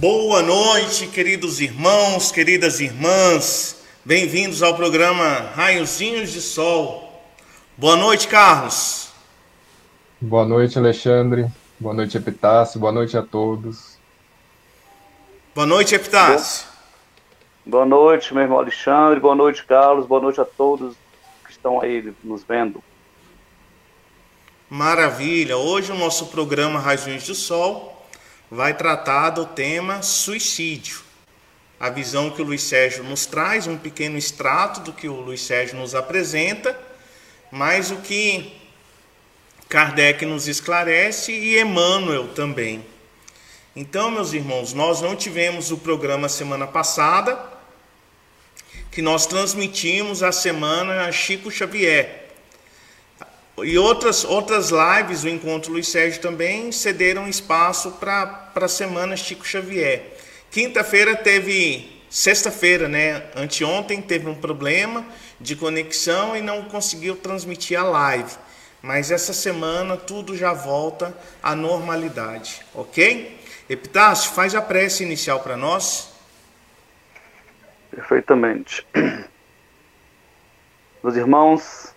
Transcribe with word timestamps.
Boa 0.00 0.42
noite, 0.42 1.08
queridos 1.08 1.60
irmãos, 1.60 2.30
queridas 2.30 2.78
irmãs. 2.78 3.84
Bem-vindos 4.04 4.62
ao 4.62 4.76
programa 4.76 5.50
Raiozinhos 5.56 6.30
de 6.30 6.40
Sol. 6.40 7.20
Boa 7.76 7.96
noite, 7.96 8.28
Carlos. 8.28 9.10
Boa 10.20 10.46
noite, 10.46 10.78
Alexandre. 10.78 11.46
Boa 11.80 11.92
noite, 11.92 12.16
Epitácio. 12.16 12.78
Boa 12.78 12.92
noite 12.92 13.16
a 13.16 13.22
todos. 13.22 13.98
Boa 15.52 15.66
noite, 15.66 15.96
Epitácio. 15.96 16.68
Boa 17.66 17.84
noite, 17.84 18.32
meu 18.32 18.44
irmão 18.44 18.60
Alexandre. 18.60 19.18
Boa 19.18 19.34
noite, 19.34 19.64
Carlos. 19.64 20.06
Boa 20.06 20.20
noite 20.20 20.40
a 20.40 20.44
todos 20.44 20.94
que 21.44 21.50
estão 21.50 21.80
aí 21.80 22.14
nos 22.22 22.44
vendo. 22.44 22.80
Maravilha! 24.70 25.56
Hoje 25.56 25.90
o 25.90 25.96
nosso 25.96 26.26
programa 26.26 26.78
Raiozinhos 26.78 27.26
do 27.26 27.34
Sol 27.34 27.97
vai 28.50 28.74
tratar 28.74 29.30
do 29.30 29.46
tema 29.46 30.02
suicídio. 30.02 31.00
A 31.78 31.90
visão 31.90 32.30
que 32.30 32.42
o 32.42 32.44
Luiz 32.44 32.62
Sérgio 32.62 33.04
nos 33.04 33.26
traz, 33.26 33.66
um 33.66 33.76
pequeno 33.76 34.18
extrato 34.18 34.80
do 34.80 34.92
que 34.92 35.08
o 35.08 35.20
Luiz 35.20 35.42
Sérgio 35.42 35.76
nos 35.76 35.94
apresenta, 35.94 36.78
mas 37.52 37.90
o 37.90 37.96
que 37.96 38.52
Kardec 39.68 40.24
nos 40.24 40.48
esclarece 40.48 41.30
e 41.32 41.60
Emmanuel 41.60 42.28
também. 42.28 42.84
Então, 43.76 44.10
meus 44.10 44.32
irmãos, 44.32 44.72
nós 44.72 45.00
não 45.00 45.14
tivemos 45.14 45.70
o 45.70 45.78
programa 45.78 46.28
semana 46.28 46.66
passada, 46.66 47.38
que 48.90 49.00
nós 49.00 49.26
transmitimos 49.26 50.22
a 50.22 50.32
semana 50.32 51.12
Chico 51.12 51.50
Xavier. 51.50 52.27
E 53.64 53.78
outras, 53.78 54.24
outras 54.24 54.70
lives, 54.70 55.24
o 55.24 55.28
Encontro 55.28 55.72
Luiz 55.72 55.88
Sérgio 55.88 56.20
também 56.20 56.70
cederam 56.72 57.28
espaço 57.28 57.92
para 57.92 58.50
a 58.54 58.68
semana 58.68 59.16
Chico 59.16 59.46
Xavier. 59.46 60.02
Quinta-feira 60.50 61.16
teve, 61.16 62.02
sexta-feira, 62.08 62.88
né? 62.88 63.24
Anteontem 63.34 64.00
teve 64.00 64.28
um 64.28 64.34
problema 64.34 65.04
de 65.40 65.54
conexão 65.56 66.36
e 66.36 66.40
não 66.40 66.64
conseguiu 66.64 67.16
transmitir 67.16 67.78
a 67.78 67.84
live. 67.84 68.32
Mas 68.80 69.10
essa 69.10 69.32
semana 69.32 69.96
tudo 69.96 70.36
já 70.36 70.52
volta 70.52 71.16
à 71.42 71.54
normalidade, 71.54 72.62
ok? 72.74 73.38
Epitácio, 73.68 74.32
faz 74.32 74.54
a 74.54 74.62
prece 74.62 75.02
inicial 75.02 75.40
para 75.40 75.56
nós. 75.56 76.10
Perfeitamente. 77.90 78.86
Meus 81.02 81.16
irmãos, 81.16 81.94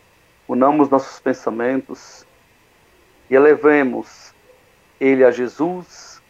unamos 0.51 0.89
nossos 0.89 1.17
pensamentos 1.17 2.27
e 3.29 3.35
elevemos 3.35 4.35
ele 4.99 5.23
a 5.23 5.31
Jesus, 5.31 6.21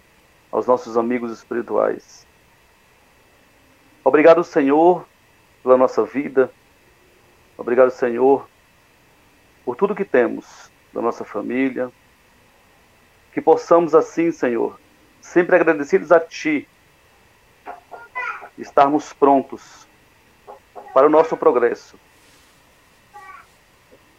aos 0.52 0.68
nossos 0.68 0.96
amigos 0.96 1.32
espirituais. 1.32 2.28
Obrigado, 4.04 4.44
Senhor, 4.44 5.08
pela 5.64 5.76
nossa 5.76 6.04
vida. 6.04 6.52
Obrigado, 7.58 7.90
Senhor, 7.90 8.48
por 9.66 9.76
tudo 9.76 9.96
que 9.96 10.06
temos 10.06 10.72
da 10.94 11.02
nossa 11.02 11.26
família. 11.26 11.92
Que 13.34 13.42
possamos 13.42 13.96
assim, 13.96 14.32
Senhor, 14.32 14.80
sempre 15.20 15.56
agradecidos 15.56 16.12
a 16.12 16.20
Ti, 16.20 16.70
estarmos 18.56 19.14
prontos 19.14 19.88
para 20.94 21.08
o 21.08 21.10
nosso 21.10 21.36
progresso 21.36 21.98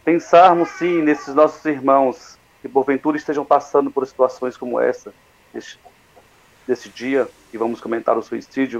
pensarmos 0.03 0.69
sim 0.69 1.01
nesses 1.01 1.33
nossos 1.33 1.63
irmãos 1.65 2.37
que 2.61 2.69
porventura 2.69 3.17
estejam 3.17 3.45
passando 3.45 3.91
por 3.91 4.05
situações 4.05 4.55
como 4.55 4.79
essa, 4.79 5.13
desse 6.67 6.89
dia, 6.89 7.27
que 7.51 7.57
vamos 7.57 7.81
comentar 7.81 8.17
o 8.17 8.23
suicídio, 8.23 8.79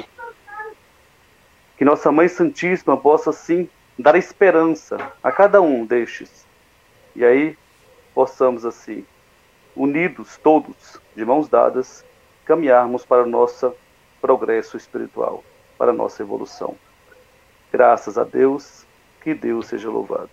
que 1.77 1.85
nossa 1.85 2.11
Mãe 2.11 2.27
Santíssima 2.27 2.95
possa 2.95 3.31
sim 3.31 3.69
dar 3.97 4.15
esperança 4.15 5.11
a 5.21 5.31
cada 5.31 5.61
um 5.61 5.85
destes. 5.85 6.45
E 7.15 7.23
aí 7.23 7.57
possamos 8.13 8.65
assim, 8.65 9.05
unidos 9.75 10.37
todos, 10.41 10.99
de 11.15 11.25
mãos 11.25 11.47
dadas, 11.47 12.05
caminharmos 12.45 13.05
para 13.05 13.23
o 13.23 13.27
nosso 13.27 13.73
progresso 14.21 14.77
espiritual, 14.77 15.43
para 15.77 15.91
a 15.91 15.93
nossa 15.93 16.21
evolução. 16.21 16.75
Graças 17.71 18.17
a 18.17 18.23
Deus, 18.23 18.85
que 19.21 19.33
Deus 19.33 19.67
seja 19.67 19.89
louvado. 19.89 20.29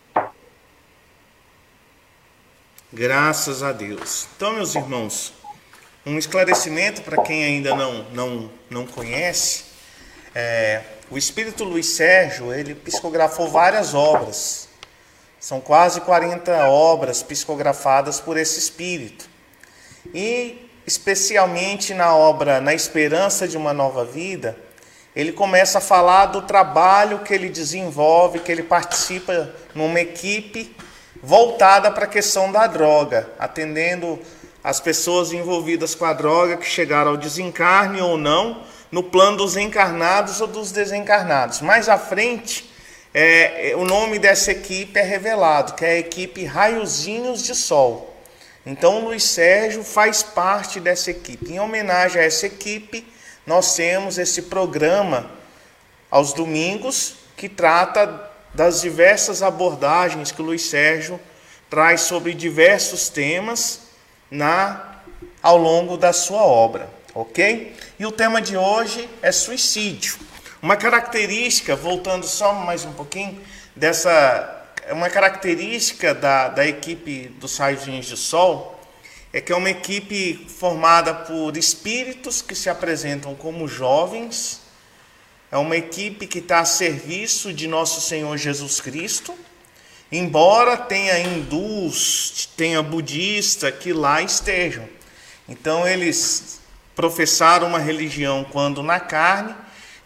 Graças 2.93 3.63
a 3.63 3.71
Deus. 3.71 4.27
Então, 4.35 4.55
meus 4.55 4.75
irmãos, 4.75 5.33
um 6.05 6.19
esclarecimento 6.19 7.03
para 7.03 7.23
quem 7.23 7.45
ainda 7.45 7.73
não, 7.73 8.03
não, 8.11 8.51
não 8.69 8.85
conhece. 8.85 9.67
É, 10.35 10.83
o 11.09 11.17
Espírito 11.17 11.63
Luiz 11.63 11.87
Sérgio, 11.91 12.53
ele 12.53 12.75
psicografou 12.75 13.49
várias 13.49 13.95
obras. 13.95 14.69
São 15.39 15.61
quase 15.61 16.01
40 16.01 16.67
obras 16.67 17.23
psicografadas 17.23 18.19
por 18.19 18.37
esse 18.37 18.59
Espírito. 18.59 19.29
E, 20.13 20.69
especialmente 20.85 21.95
na 21.95 22.17
obra 22.17 22.61
Na 22.61 22.75
Esperança 22.75 23.47
de 23.47 23.57
uma 23.57 23.73
Nova 23.73 24.05
Vida, 24.05 24.59
ele 25.15 25.31
começa 25.31 25.79
a 25.79 25.81
falar 25.81 26.27
do 26.27 26.43
trabalho 26.43 27.21
que 27.21 27.33
ele 27.33 27.51
desenvolve, 27.51 28.41
que 28.41 28.51
ele 28.51 28.65
participa 28.65 29.55
numa 29.77 30.01
equipe 30.01 30.75
voltada 31.23 31.91
para 31.91 32.05
a 32.05 32.09
questão 32.09 32.51
da 32.51 32.67
droga, 32.67 33.29
atendendo 33.39 34.19
as 34.63 34.81
pessoas 34.81 35.33
envolvidas 35.33 35.95
com 35.95 36.05
a 36.05 36.13
droga 36.13 36.57
que 36.57 36.67
chegaram 36.67 37.13
ao 37.13 37.17
desencarne 37.17 38.01
ou 38.01 38.17
não, 38.17 38.63
no 38.91 39.03
plano 39.03 39.39
dos 39.39 39.57
encarnados 39.57 40.41
ou 40.41 40.47
dos 40.47 40.73
desencarnados. 40.73 41.61
Mais 41.61 41.89
à 41.89 41.97
frente, 41.97 42.71
é, 43.15 43.73
o 43.77 43.85
nome 43.85 44.19
dessa 44.19 44.51
equipe 44.53 44.99
é 44.99 45.03
revelado, 45.03 45.75
que 45.75 45.85
é 45.85 45.91
a 45.91 45.99
equipe 45.99 46.45
Raiozinhos 46.45 47.43
de 47.43 47.55
Sol. 47.55 48.17
Então, 48.67 49.05
Luiz 49.05 49.25
Sérgio 49.25 49.83
faz 49.83 50.23
parte 50.23 50.79
dessa 50.81 51.11
equipe. 51.11 51.53
Em 51.53 51.61
homenagem 51.61 52.21
a 52.21 52.25
essa 52.25 52.47
equipe, 52.47 53.07
nós 53.47 53.75
temos 53.75 54.19
esse 54.19 54.43
programa 54.43 55.31
aos 56.11 56.33
domingos 56.33 57.15
que 57.37 57.49
trata 57.49 58.30
das 58.55 58.81
diversas 58.81 59.43
abordagens 59.43 60.33
que 60.33 60.43
Luiz 60.43 60.63
Sérgio 60.63 61.21
traz 61.69 62.03
sobre 62.03 62.35
diversos 62.35 63.09
temas 63.09 63.81
na 64.31 64.87
ao 65.43 65.57
longo 65.57 65.97
da 65.97 66.13
sua 66.13 66.43
obra, 66.43 66.91
ok? 67.15 67.75
E 67.99 68.05
o 68.05 68.13
tema 68.13 68.43
de 68.43 68.57
hoje 68.57 69.09
é 69.23 69.33
suicídio. 69.33 70.19
Uma 70.63 70.77
característica, 70.77 71.75
voltando 71.75 72.27
só 72.27 72.53
mais 72.53 72.85
um 72.85 72.93
pouquinho, 72.93 73.41
dessa 73.75 74.57
uma 74.91 75.09
característica 75.09 76.15
da, 76.15 76.49
da 76.49 76.67
equipe 76.67 77.29
dos 77.39 77.57
Raios 77.57 77.85
de 77.85 78.17
Sol 78.17 78.79
é 79.33 79.41
que 79.41 79.53
é 79.53 79.57
uma 79.57 79.71
equipe 79.71 80.47
formada 80.49 81.15
por 81.15 81.57
espíritos 81.57 82.43
que 82.43 82.55
se 82.55 82.69
apresentam 82.69 83.35
como 83.35 83.69
jovens 83.69 84.61
é 85.53 85.59
uma 85.59 85.77
equipe 85.77 86.27
que 86.29 86.39
está 86.39 86.61
a 86.61 86.65
serviço 86.65 87.53
de 87.53 87.67
nosso 87.67 88.01
Senhor 88.01 88.37
Jesus 88.37 88.81
Cristo, 88.81 89.35
embora 90.11 90.77
tenha 90.77 91.19
hindus, 91.19 92.49
tenha 92.57 92.81
budista 92.83 93.73
que 93.73 93.93
lá 93.93 94.23
estejam. 94.23 94.89
Então 95.49 95.87
eles 95.89 96.61
professaram 96.95 97.67
uma 97.67 97.81
religião 97.81 98.47
quando 98.53 98.81
na 98.83 99.01
carne, 99.01 99.55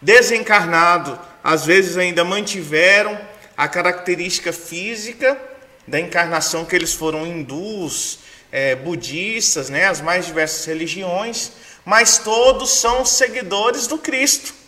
desencarnado, 0.01 1.19
às 1.43 1.63
vezes 1.63 1.95
ainda 1.95 2.23
mantiveram 2.23 3.19
a 3.55 3.67
característica 3.67 4.51
física 4.51 5.39
da 5.87 5.99
encarnação 5.99 6.65
que 6.65 6.75
eles 6.75 6.93
foram 6.93 7.25
hindus, 7.25 8.19
é, 8.51 8.75
budistas, 8.75 9.69
né, 9.69 9.85
as 9.85 10.01
mais 10.01 10.25
diversas 10.25 10.65
religiões, 10.65 11.51
mas 11.85 12.17
todos 12.17 12.71
são 12.79 13.05
seguidores 13.05 13.85
do 13.85 13.99
Cristo 13.99 14.64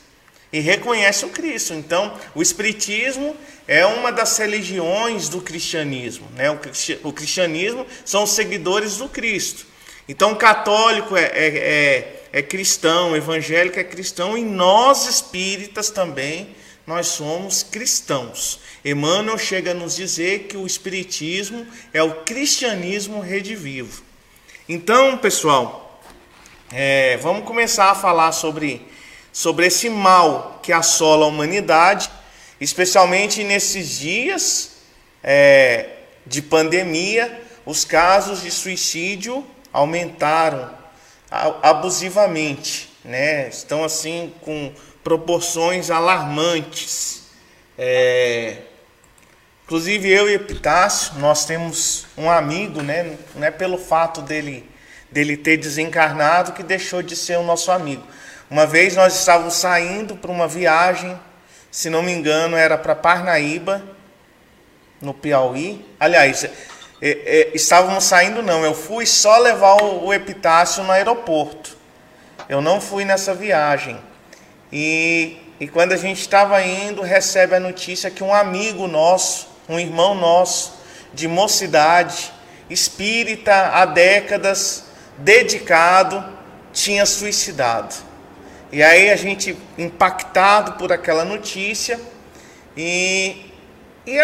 e 0.52 0.60
reconhece 0.60 1.26
o 1.26 1.30
Cristo. 1.30 1.74
Então, 1.74 2.18
o 2.34 2.42
Espiritismo 2.42 3.36
é 3.68 3.86
uma 3.86 4.12
das 4.12 4.38
religiões 4.38 5.28
do 5.30 5.42
cristianismo. 5.42 6.28
Né? 6.36 6.50
O 7.04 7.12
cristianismo 7.12 7.86
são 8.06 8.24
os 8.24 8.32
seguidores 8.32 8.98
do 8.98 9.10
Cristo. 9.10 9.66
Então, 10.08 10.34
católico 10.36 11.18
é, 11.18 11.24
é, 11.24 11.48
é, 11.58 12.24
é 12.32 12.42
cristão, 12.42 13.16
evangélico 13.16 13.78
é 13.78 13.84
cristão, 13.84 14.38
e 14.38 14.44
nós 14.44 15.06
espíritas 15.06 15.90
também, 15.90 16.56
nós 16.86 17.08
somos 17.08 17.62
cristãos. 17.62 18.62
Emmanuel 18.86 19.38
chega 19.38 19.72
a 19.72 19.74
nos 19.74 19.98
dizer 19.98 20.44
que 20.44 20.56
o 20.56 20.66
Espiritismo 20.66 21.68
é 21.94 22.02
o 22.02 22.24
cristianismo 22.24 23.20
redivivo. 23.20 24.02
Então, 24.70 25.18
pessoal, 25.18 26.02
é, 26.72 27.18
vamos 27.18 27.46
começar 27.46 27.92
a 27.92 27.96
falar 27.96 28.32
sobre 28.32 28.88
sobre 29.38 29.68
esse 29.68 29.88
mal 29.88 30.60
que 30.64 30.74
assola 30.74 31.24
a 31.24 31.28
humanidade, 31.28 32.10
especialmente 32.60 33.44
nesses 33.44 34.00
dias 34.00 34.78
é, 35.24 35.90
de 36.26 36.42
pandemia, 36.42 37.40
os 37.64 37.86
casos 37.86 38.42
de 38.42 38.50
suicídio 38.50 39.46
aumentaram 39.72 40.76
abusivamente. 41.62 42.90
né? 43.06 43.48
Estão 43.48 43.84
assim 43.84 44.34
com 44.42 44.74
proporções 45.04 45.92
alarmantes. 45.92 47.28
É... 47.78 48.58
Inclusive 49.66 50.10
eu 50.10 50.28
e 50.28 50.34
Epitácio, 50.34 51.14
nós 51.20 51.46
temos 51.46 52.08
um 52.18 52.28
amigo, 52.28 52.82
né? 52.82 53.16
Não 53.36 53.46
é 53.46 53.52
pelo 53.52 53.78
fato 53.78 54.20
dele, 54.20 54.68
dele 55.12 55.38
ter 55.38 55.58
desencarnado 55.58 56.54
que 56.54 56.64
deixou 56.64 57.04
de 57.04 57.16
ser 57.16 57.38
o 57.38 57.44
nosso 57.44 57.72
amigo. 57.72 58.02
Uma 58.50 58.66
vez 58.66 58.96
nós 58.96 59.14
estávamos 59.14 59.56
saindo 59.56 60.16
para 60.16 60.32
uma 60.32 60.48
viagem, 60.48 61.20
se 61.70 61.90
não 61.90 62.02
me 62.02 62.14
engano, 62.14 62.56
era 62.56 62.78
para 62.78 62.96
Parnaíba, 62.96 63.84
no 65.02 65.14
Piauí. 65.14 65.86
Aliás, 66.00 66.46
é, 66.46 66.50
é, 67.02 67.52
estávamos 67.54 68.06
saindo 68.06 68.42
não, 68.42 68.64
eu 68.64 68.74
fui 68.74 69.06
só 69.06 69.38
levar 69.38 69.84
o, 69.84 70.06
o 70.06 70.14
Epitácio 70.14 70.82
no 70.84 70.94
aeroporto. 70.94 71.76
Eu 72.48 72.62
não 72.62 72.80
fui 72.80 73.04
nessa 73.04 73.34
viagem. 73.34 74.00
E, 74.72 75.38
e 75.60 75.68
quando 75.68 75.92
a 75.92 75.98
gente 75.98 76.22
estava 76.22 76.62
indo, 76.62 77.02
recebe 77.02 77.56
a 77.56 77.60
notícia 77.60 78.10
que 78.10 78.24
um 78.24 78.34
amigo 78.34 78.88
nosso, 78.88 79.50
um 79.68 79.78
irmão 79.78 80.16
nosso, 80.16 80.74
de 81.14 81.28
mocidade, 81.28 82.32
espírita 82.70 83.72
há 83.74 83.86
décadas, 83.86 84.86
dedicado, 85.18 86.24
tinha 86.72 87.06
suicidado. 87.06 88.07
E 88.72 88.84
aí 88.84 89.10
a 89.10 89.16
gente, 89.16 89.58
impactado 89.78 90.74
por 90.74 90.92
aquela 90.92 91.24
notícia, 91.24 92.00
e, 92.76 93.52
e 94.06 94.18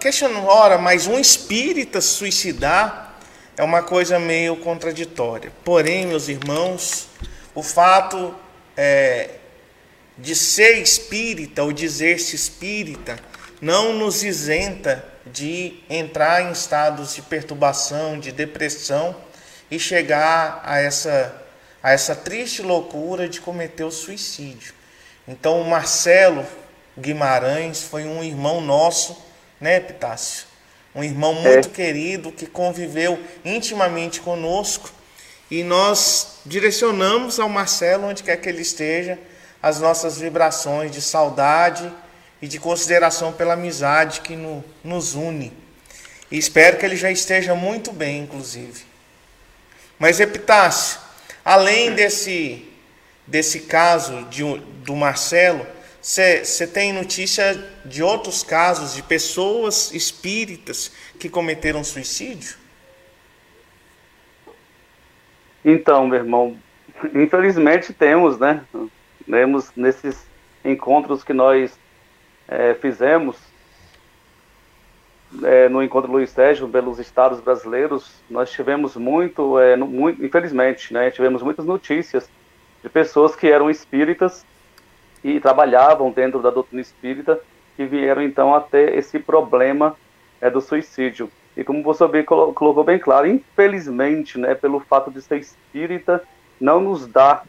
questionando, 0.00 0.46
ora, 0.46 0.78
mas 0.78 1.06
um 1.06 1.18
espírita 1.18 2.00
suicidar 2.00 3.18
é 3.56 3.62
uma 3.62 3.82
coisa 3.82 4.18
meio 4.18 4.56
contraditória. 4.56 5.52
Porém, 5.64 6.06
meus 6.06 6.28
irmãos, 6.28 7.08
o 7.54 7.62
fato 7.62 8.34
é, 8.76 9.30
de 10.16 10.34
ser 10.34 10.78
espírita 10.78 11.62
ou 11.64 11.72
dizer-se 11.72 12.36
espírita 12.36 13.18
não 13.60 13.92
nos 13.94 14.22
isenta 14.22 15.04
de 15.26 15.80
entrar 15.90 16.42
em 16.42 16.52
estados 16.52 17.14
de 17.14 17.22
perturbação, 17.22 18.18
de 18.18 18.32
depressão 18.32 19.14
e 19.70 19.78
chegar 19.78 20.62
a 20.64 20.80
essa, 20.80 21.34
a 21.82 21.92
essa 21.92 22.14
triste 22.14 22.62
loucura 22.62 23.28
de 23.28 23.40
cometer 23.40 23.84
o 23.84 23.90
suicídio. 23.90 24.74
Então, 25.26 25.60
o 25.60 25.68
Marcelo 25.68 26.44
Guimarães 26.98 27.82
foi 27.82 28.04
um 28.04 28.22
irmão 28.22 28.60
nosso, 28.60 29.16
né, 29.60 29.76
Epitácio? 29.76 30.46
Um 30.94 31.04
irmão 31.04 31.34
muito 31.34 31.68
é. 31.68 31.70
querido 31.70 32.32
que 32.32 32.46
conviveu 32.46 33.22
intimamente 33.44 34.20
conosco 34.20 34.90
e 35.50 35.62
nós 35.62 36.40
direcionamos 36.44 37.38
ao 37.38 37.48
Marcelo, 37.48 38.08
onde 38.08 38.22
quer 38.22 38.36
que 38.36 38.48
ele 38.48 38.62
esteja, 38.62 39.18
as 39.62 39.80
nossas 39.80 40.18
vibrações 40.18 40.90
de 40.90 41.00
saudade 41.00 41.90
e 42.40 42.46
de 42.46 42.58
consideração 42.58 43.32
pela 43.32 43.54
amizade 43.54 44.20
que 44.20 44.36
no, 44.36 44.64
nos 44.84 45.14
une. 45.14 45.52
E 46.30 46.38
espero 46.38 46.76
que 46.76 46.84
ele 46.84 46.96
já 46.96 47.10
esteja 47.10 47.54
muito 47.54 47.92
bem, 47.92 48.22
inclusive. 48.22 48.84
Mas, 49.98 50.20
Epitácio, 50.20 51.00
além 51.48 51.94
desse, 51.94 52.62
desse 53.26 53.60
caso 53.60 54.24
de, 54.24 54.42
do 54.84 54.94
Marcelo, 54.94 55.66
você 56.02 56.66
tem 56.66 56.92
notícia 56.92 57.54
de 57.86 58.02
outros 58.02 58.42
casos 58.42 58.94
de 58.94 59.02
pessoas 59.02 59.90
espíritas 59.94 60.92
que 61.18 61.26
cometeram 61.26 61.82
suicídio? 61.82 62.58
Então, 65.64 66.06
meu 66.06 66.18
irmão, 66.18 66.54
infelizmente 67.14 67.94
temos, 67.94 68.38
né? 68.38 68.62
Temos 69.26 69.72
nesses 69.74 70.26
encontros 70.62 71.24
que 71.24 71.32
nós 71.32 71.78
é, 72.46 72.74
fizemos 72.74 73.36
é, 75.42 75.68
no 75.68 75.82
encontro 75.82 76.10
Luiz 76.10 76.30
Sérgio 76.30 76.68
pelos 76.68 76.98
estados 76.98 77.40
brasileiros, 77.40 78.10
nós 78.30 78.50
tivemos 78.50 78.96
muito, 78.96 79.58
é, 79.58 79.76
no, 79.76 79.86
muito, 79.86 80.24
infelizmente, 80.24 80.92
né? 80.92 81.10
Tivemos 81.10 81.42
muitas 81.42 81.64
notícias 81.64 82.28
de 82.82 82.88
pessoas 82.88 83.36
que 83.36 83.46
eram 83.46 83.70
espíritas 83.70 84.44
e 85.22 85.40
trabalhavam 85.40 86.10
dentro 86.10 86.40
da 86.40 86.50
doutrina 86.50 86.80
espírita 86.80 87.40
que 87.76 87.84
vieram 87.84 88.22
então 88.22 88.54
até 88.54 88.96
esse 88.96 89.18
problema 89.18 89.96
é, 90.40 90.50
do 90.50 90.60
suicídio. 90.60 91.30
E 91.56 91.64
como 91.64 91.82
você 91.82 92.06
bem 92.06 92.24
colocou 92.24 92.84
bem 92.84 92.98
claro, 92.98 93.26
infelizmente, 93.26 94.38
né, 94.38 94.54
pelo 94.54 94.80
fato 94.80 95.10
de 95.10 95.20
ser 95.20 95.38
espírita, 95.38 96.22
não 96.60 96.80
nos 96.80 97.06
dá, 97.06 97.42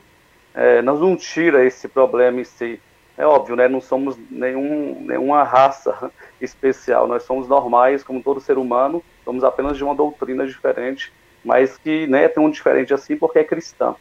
é, 0.54 0.82
não 0.82 0.98
nos 0.98 1.24
tira 1.24 1.64
esse 1.64 1.88
problema 1.88 2.42
em 2.42 2.44
si. 2.44 2.80
É 3.19 3.25
óbvio, 3.25 3.54
né, 3.57 3.68
não 3.68 3.81
somos 3.81 4.18
nenhum, 4.31 5.01
nenhuma 5.01 5.44
raça 5.44 6.10
especial, 6.39 7.06
nós 7.06 7.24
somos 7.24 7.50
normais, 7.50 8.01
como 8.01 8.24
todo 8.24 8.39
ser 8.39 8.57
humano, 8.57 9.04
somos 9.25 9.44
apenas 9.44 9.75
de 9.75 9.83
uma 9.83 9.94
doutrina 9.94 10.48
diferente, 10.48 11.12
mas 11.44 11.77
que 11.77 12.07
né, 12.07 12.24
é 12.24 12.27
tão 12.30 12.50
diferente 12.50 12.94
assim 12.94 13.18
porque 13.18 13.39
é 13.39 13.44
cristã. 13.44 13.94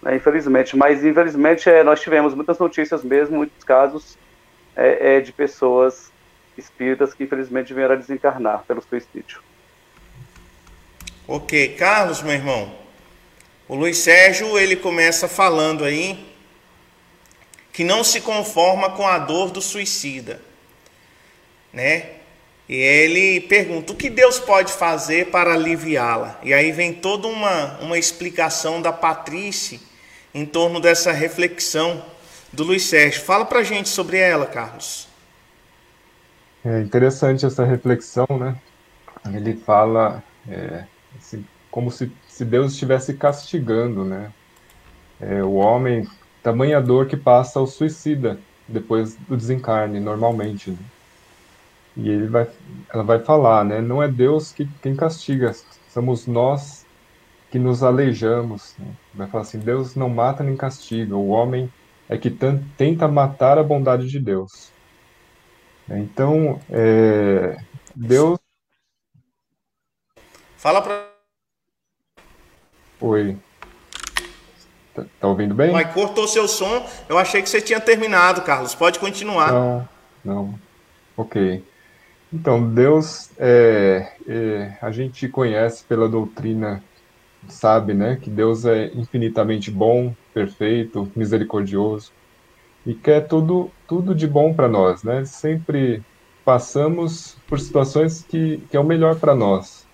Né, 0.00 0.14
infelizmente, 0.14 0.76
mas 0.76 1.04
infelizmente 1.04 1.68
é, 1.68 1.82
nós 1.82 2.00
tivemos 2.00 2.34
muitas 2.34 2.56
notícias 2.60 3.02
mesmo, 3.02 3.38
muitos 3.38 3.64
casos 3.64 4.16
é, 4.76 5.16
é, 5.16 5.20
de 5.20 5.32
pessoas 5.32 6.12
espíritas 6.56 7.12
que 7.12 7.24
infelizmente 7.24 7.74
vieram 7.74 7.94
a 7.94 7.98
desencarnar 7.98 8.62
pelo 8.62 8.80
suicídio. 8.80 9.40
Ok, 11.26 11.74
Carlos, 11.74 12.22
meu 12.22 12.34
irmão. 12.34 12.72
O 13.66 13.74
Luiz 13.74 13.98
Sérgio 13.98 14.56
ele 14.56 14.76
começa 14.76 15.26
falando 15.26 15.84
aí 15.84 16.35
que 17.76 17.84
não 17.84 18.02
se 18.02 18.22
conforma 18.22 18.88
com 18.88 19.06
a 19.06 19.18
dor 19.18 19.50
do 19.50 19.60
suicida, 19.60 20.40
né? 21.70 22.12
E 22.66 22.74
ele 22.74 23.42
pergunta 23.42 23.92
o 23.92 23.94
que 23.94 24.08
Deus 24.08 24.38
pode 24.38 24.72
fazer 24.72 25.26
para 25.26 25.52
aliviá-la. 25.52 26.40
E 26.42 26.54
aí 26.54 26.72
vem 26.72 26.94
toda 26.94 27.28
uma, 27.28 27.78
uma 27.80 27.98
explicação 27.98 28.80
da 28.80 28.94
Patrícia 28.94 29.78
em 30.32 30.46
torno 30.46 30.80
dessa 30.80 31.12
reflexão 31.12 32.02
do 32.50 32.64
Luiz 32.64 32.84
Sérgio. 32.84 33.20
Fala 33.20 33.44
para 33.44 33.62
gente 33.62 33.90
sobre 33.90 34.16
ela, 34.16 34.46
Carlos. 34.46 35.06
É 36.64 36.80
interessante 36.80 37.44
essa 37.44 37.62
reflexão, 37.62 38.26
né? 38.40 38.56
Ele 39.34 39.54
fala 39.54 40.24
é, 40.48 40.84
assim, 41.18 41.44
como 41.70 41.90
se, 41.90 42.10
se 42.26 42.42
Deus 42.42 42.72
estivesse 42.72 43.12
castigando, 43.12 44.02
né? 44.02 44.32
É, 45.20 45.42
o 45.42 45.56
homem, 45.56 46.08
tamanha 46.46 46.80
dor 46.80 47.08
que 47.08 47.16
passa 47.16 47.58
ao 47.58 47.66
suicida 47.66 48.38
depois 48.68 49.16
do 49.16 49.36
desencarne, 49.36 49.98
normalmente. 49.98 50.70
Né? 50.70 50.78
E 51.96 52.08
ele 52.08 52.28
vai, 52.28 52.48
ela 52.94 53.02
vai 53.02 53.18
falar, 53.18 53.64
né? 53.64 53.80
Não 53.80 54.00
é 54.00 54.06
Deus 54.06 54.52
que 54.52 54.64
quem 54.80 54.94
castiga, 54.94 55.52
somos 55.88 56.28
nós 56.28 56.86
que 57.50 57.58
nos 57.58 57.82
aleijamos. 57.82 58.76
Né? 58.78 58.86
Vai 59.12 59.26
falar 59.26 59.42
assim: 59.42 59.58
Deus 59.58 59.96
não 59.96 60.08
mata 60.08 60.44
nem 60.44 60.56
castiga, 60.56 61.16
o 61.16 61.28
homem 61.28 61.72
é 62.08 62.16
que 62.16 62.30
tenta 62.30 63.08
matar 63.08 63.58
a 63.58 63.64
bondade 63.64 64.08
de 64.08 64.20
Deus. 64.20 64.70
Então, 65.88 66.60
é, 66.70 67.56
Deus. 67.92 68.38
Fala 70.56 70.80
para. 70.80 71.10
Oi. 73.00 73.36
Tá, 74.96 75.04
tá, 75.20 75.28
ouvindo 75.28 75.54
bem? 75.54 75.70
Mas 75.70 75.92
cortou 75.92 76.26
seu 76.26 76.48
som. 76.48 76.84
Eu 77.08 77.18
achei 77.18 77.42
que 77.42 77.48
você 77.48 77.60
tinha 77.60 77.78
terminado, 77.78 78.40
Carlos. 78.40 78.74
Pode 78.74 78.98
continuar. 78.98 79.52
Não, 79.52 79.88
não. 80.24 80.54
Ok. 81.16 81.62
Então, 82.32 82.66
Deus, 82.72 83.30
é, 83.38 84.12
é, 84.26 84.72
a 84.80 84.90
gente 84.90 85.28
conhece 85.28 85.84
pela 85.84 86.08
doutrina, 86.08 86.82
sabe, 87.48 87.94
né, 87.94 88.18
que 88.20 88.28
Deus 88.28 88.64
é 88.64 88.86
infinitamente 88.94 89.70
bom, 89.70 90.12
perfeito, 90.34 91.10
misericordioso 91.14 92.10
e 92.86 92.94
quer 92.94 93.26
tudo, 93.26 93.70
tudo 93.88 94.14
de 94.14 94.28
bom 94.28 94.54
para 94.54 94.68
nós, 94.68 95.02
né? 95.02 95.24
Sempre 95.24 96.02
passamos 96.44 97.36
por 97.48 97.58
situações 97.58 98.22
que, 98.22 98.58
que 98.70 98.76
é 98.76 98.80
o 98.80 98.84
melhor 98.84 99.16
para 99.16 99.34
nós, 99.34 99.84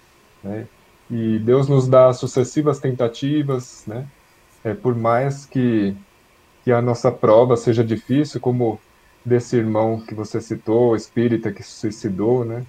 né? 0.45 0.67
E 1.11 1.39
Deus 1.39 1.69
nos 1.69 1.89
dá 1.89 2.13
sucessivas 2.13 2.79
tentativas, 2.79 3.85
né? 3.87 4.07
É, 4.65 4.75
por 4.75 4.95
mais 4.95 5.45
que, 5.45 5.95
que 6.65 6.71
a 6.71 6.81
nossa 6.81 7.11
prova 7.11 7.57
seja 7.57 7.83
difícil, 7.83 8.41
como 8.41 8.81
desse 9.25 9.57
irmão 9.57 10.01
que 10.01 10.15
você 10.15 10.41
citou, 10.41 10.97
espírita 10.97 11.53
que 11.53 11.63
se 11.63 11.71
suicidou, 11.71 12.45
né? 12.45 12.65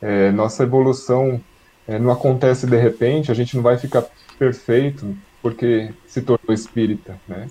É, 0.00 0.30
nossa 0.30 0.62
evolução 0.62 1.40
é, 1.86 1.98
não 1.98 2.10
acontece 2.10 2.66
de 2.66 2.76
repente, 2.76 3.30
a 3.30 3.34
gente 3.34 3.56
não 3.56 3.62
vai 3.62 3.78
ficar 3.78 4.04
perfeito 4.38 5.16
porque 5.40 5.92
se 6.06 6.22
tornou 6.22 6.52
espírita, 6.52 7.18
né? 7.28 7.48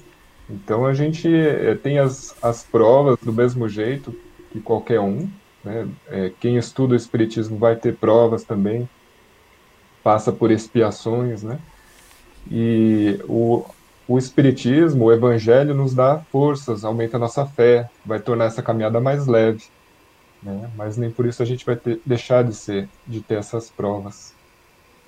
Então 0.50 0.85
a 0.85 0.93
gente 0.93 1.33
é, 1.33 1.75
tem 1.75 2.00
as, 2.00 2.35
as 2.43 2.63
provas 2.63 3.17
do 3.19 3.31
mesmo 3.31 3.67
jeito 3.69 4.13
que 4.51 4.59
qualquer 4.59 5.00
um. 5.00 5.29
Né? 5.63 5.88
É, 6.07 6.31
quem 6.39 6.57
estuda 6.57 6.93
o 6.93 6.97
Espiritismo 6.97 7.57
vai 7.57 7.75
ter 7.75 7.95
provas 7.95 8.43
também, 8.43 8.88
passa 10.03 10.31
por 10.31 10.51
expiações, 10.51 11.41
né? 11.43 11.59
E 12.51 13.19
o, 13.27 13.65
o 14.07 14.17
Espiritismo, 14.17 15.05
o 15.05 15.12
Evangelho, 15.12 15.74
nos 15.74 15.93
dá 15.93 16.19
forças, 16.31 16.83
aumenta 16.83 17.17
a 17.17 17.19
nossa 17.19 17.45
fé, 17.45 17.89
vai 18.05 18.19
tornar 18.19 18.45
essa 18.45 18.62
caminhada 18.62 19.00
mais 19.00 19.27
leve. 19.27 19.63
Né? 20.41 20.69
Mas 20.75 20.98
nem 20.98 21.10
por 21.10 21.25
isso 21.25 21.41
a 21.41 21.45
gente 21.45 21.65
vai 21.65 21.75
ter, 21.75 22.01
deixar 22.05 22.43
de 22.43 22.53
ser, 22.53 22.89
de 23.07 23.22
ter 23.22 23.36
essas 23.36 23.69
provas. 23.69 24.33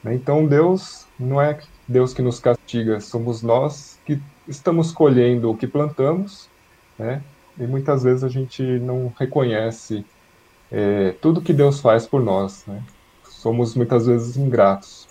Né? 0.03 0.15
Então 0.15 0.45
Deus 0.45 1.05
não 1.19 1.41
é 1.41 1.59
Deus 1.87 2.13
que 2.13 2.21
nos 2.21 2.39
castiga, 2.39 2.99
somos 3.01 3.41
nós 3.41 3.99
que 4.05 4.19
estamos 4.47 4.91
colhendo 4.91 5.51
o 5.51 5.57
que 5.57 5.67
plantamos, 5.67 6.49
né? 6.97 7.21
E 7.57 7.63
muitas 7.63 8.03
vezes 8.03 8.23
a 8.23 8.29
gente 8.29 8.61
não 8.61 9.13
reconhece 9.17 10.05
é, 10.71 11.11
tudo 11.21 11.41
que 11.41 11.53
Deus 11.53 11.79
faz 11.79 12.05
por 12.05 12.21
nós, 12.21 12.65
né? 12.65 12.83
Somos 13.23 13.75
muitas 13.75 14.07
vezes 14.07 14.35
ingratos. 14.37 15.04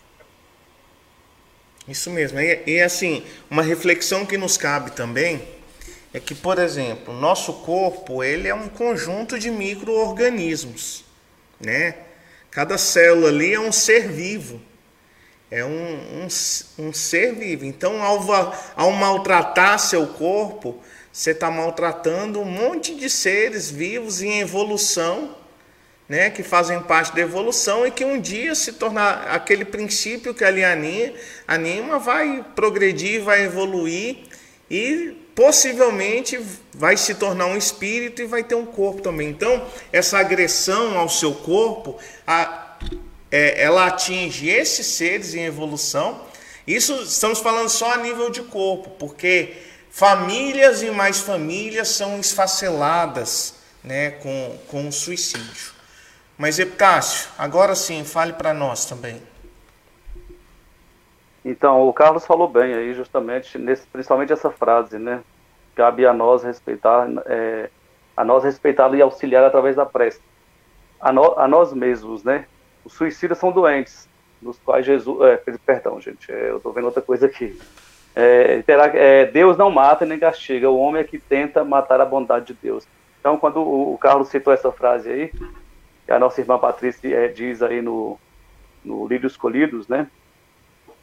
Isso 1.87 2.11
mesmo. 2.11 2.41
E, 2.41 2.63
e 2.67 2.81
assim, 2.81 3.25
uma 3.51 3.63
reflexão 3.63 4.25
que 4.25 4.39
nos 4.39 4.57
cabe 4.57 4.93
também 4.93 5.43
é 6.13 6.21
que, 6.21 6.35
por 6.35 6.59
exemplo, 6.59 7.13
nosso 7.13 7.53
corpo 7.55 8.23
ele 8.23 8.49
é 8.49 8.55
um 8.55 8.69
conjunto 8.69 9.39
de 9.39 9.51
micro-organismos, 9.51 11.05
né? 11.61 11.97
Cada 12.51 12.79
célula 12.79 13.29
ali 13.29 13.53
é 13.53 13.61
um 13.61 13.73
ser 13.73 14.09
vivo, 14.09 14.63
é 15.51 15.65
um, 15.65 15.69
um, 15.69 16.29
um 16.79 16.93
ser 16.93 17.35
vivo. 17.35 17.65
Então, 17.65 18.01
ao, 18.01 18.55
ao 18.77 18.93
maltratar 18.93 19.79
seu 19.81 20.07
corpo, 20.07 20.81
você 21.13 21.33
está 21.33 21.51
maltratando 21.51 22.41
um 22.41 22.45
monte 22.45 22.95
de 22.95 23.11
seres 23.11 23.71
vivos 23.71 24.23
em 24.23 24.41
evolução 24.41 25.35
né, 26.09 26.29
que 26.31 26.43
fazem 26.43 26.81
parte 26.81 27.15
da 27.15 27.23
evolução 27.23 27.87
e 27.87 27.91
que 27.91 28.05
um 28.05 28.21
dia 28.21 28.55
se 28.55 28.73
tornar 28.73 29.27
aquele 29.29 29.65
princípio 29.65 30.35
que 30.35 30.45
ali 30.45 30.63
anima, 31.47 31.99
vai 31.99 32.45
progredir, 32.55 33.23
vai 33.23 33.45
evoluir 33.45 34.19
e 34.71 35.17
possivelmente 35.35 36.39
vai 36.73 36.97
se 36.97 37.15
tornar 37.15 37.47
um 37.47 37.57
espírito 37.57 38.23
e 38.23 38.27
vai 38.27 38.45
ter 38.45 38.55
um 38.55 38.67
corpo 38.67 39.03
também. 39.03 39.29
Então, 39.29 39.67
essa 39.93 40.19
agressão 40.19 40.97
ao 40.99 41.09
seu 41.09 41.35
corpo, 41.35 41.99
a, 42.27 42.77
é, 43.31 43.63
ela 43.63 43.87
atinge 43.87 44.49
esses 44.49 44.87
seres 44.87 45.35
em 45.35 45.45
evolução. 45.45 46.21
Isso 46.67 46.95
estamos 47.03 47.41
falando 47.41 47.69
só 47.69 47.93
a 47.93 47.97
nível 47.97 48.31
de 48.31 48.43
corpo, 48.43 48.91
porque 48.91 49.55
famílias 49.91 50.83
e 50.83 50.91
mais 50.91 51.19
famílias 51.19 51.89
são 51.89 52.21
esfaceladas 52.21 53.55
né, 53.83 54.13
com, 54.13 54.59
com 54.69 54.89
o 54.89 54.93
suicídio. 54.93 55.75
Mas 56.37 56.59
Epitácio, 56.59 57.31
agora 57.39 57.75
sim, 57.75 58.05
fale 58.05 58.33
para 58.33 58.53
nós 58.53 58.87
também. 58.87 59.23
Então, 61.45 61.87
o 61.87 61.93
Carlos 61.93 62.27
falou 62.27 62.49
bem 62.49 62.75
aí, 62.75 62.95
justamente, 62.95 63.59
nesse, 63.59 63.87
principalmente 63.87 64.33
essa 64.33 64.51
frase, 64.51 64.99
né? 64.99 65.23
Cabe 65.75 66.07
a 66.07 66.13
nós 66.13 66.43
respeitar, 66.43 67.07
é, 67.27 67.69
a 68.17 68.25
nós 68.25 68.43
respeitar 68.43 68.93
e 68.95 69.03
auxiliar 69.03 69.45
através 69.45 69.77
da 69.77 69.85
prece. 69.85 70.21
A, 71.01 71.13
no, 71.13 71.39
a 71.39 71.47
nós 71.47 71.73
mesmos, 71.73 72.25
né? 72.25 72.47
Os 72.85 72.95
suicidas 72.95 73.39
são 73.39 73.53
doentes, 73.53 74.09
nos 74.41 74.59
quais 74.59 74.87
Jesus. 74.87 75.21
É, 75.23 75.37
perdão, 75.65 76.01
gente, 76.01 76.33
é, 76.33 76.51
eu 76.51 76.57
estou 76.57 76.73
vendo 76.73 76.87
outra 76.87 77.03
coisa 77.03 77.27
aqui. 77.27 77.61
É, 78.17 78.63
terá, 78.63 78.87
é, 78.87 79.27
Deus 79.27 79.57
não 79.57 79.71
mata 79.71 80.07
nem 80.07 80.19
castiga, 80.19 80.71
o 80.71 80.79
homem 80.79 81.03
é 81.03 81.05
que 81.05 81.19
tenta 81.19 81.63
matar 81.63 82.01
a 82.01 82.07
bondade 82.07 82.47
de 82.47 82.55
Deus. 82.55 82.87
Então, 83.21 83.37
quando 83.37 83.61
o, 83.61 83.95
o 83.95 83.99
Carlos 83.99 84.29
citou 84.29 84.53
essa 84.53 84.73
frase 84.73 85.11
aí, 85.11 85.33
a 86.09 86.19
nossa 86.19 86.41
irmã 86.41 86.59
Patrícia 86.59 87.09
é, 87.15 87.29
diz 87.29 87.63
aí 87.63 87.81
no, 87.81 88.19
no 88.85 89.07
livro 89.07 89.27
Escolhidos, 89.27 89.89
né? 89.89 90.07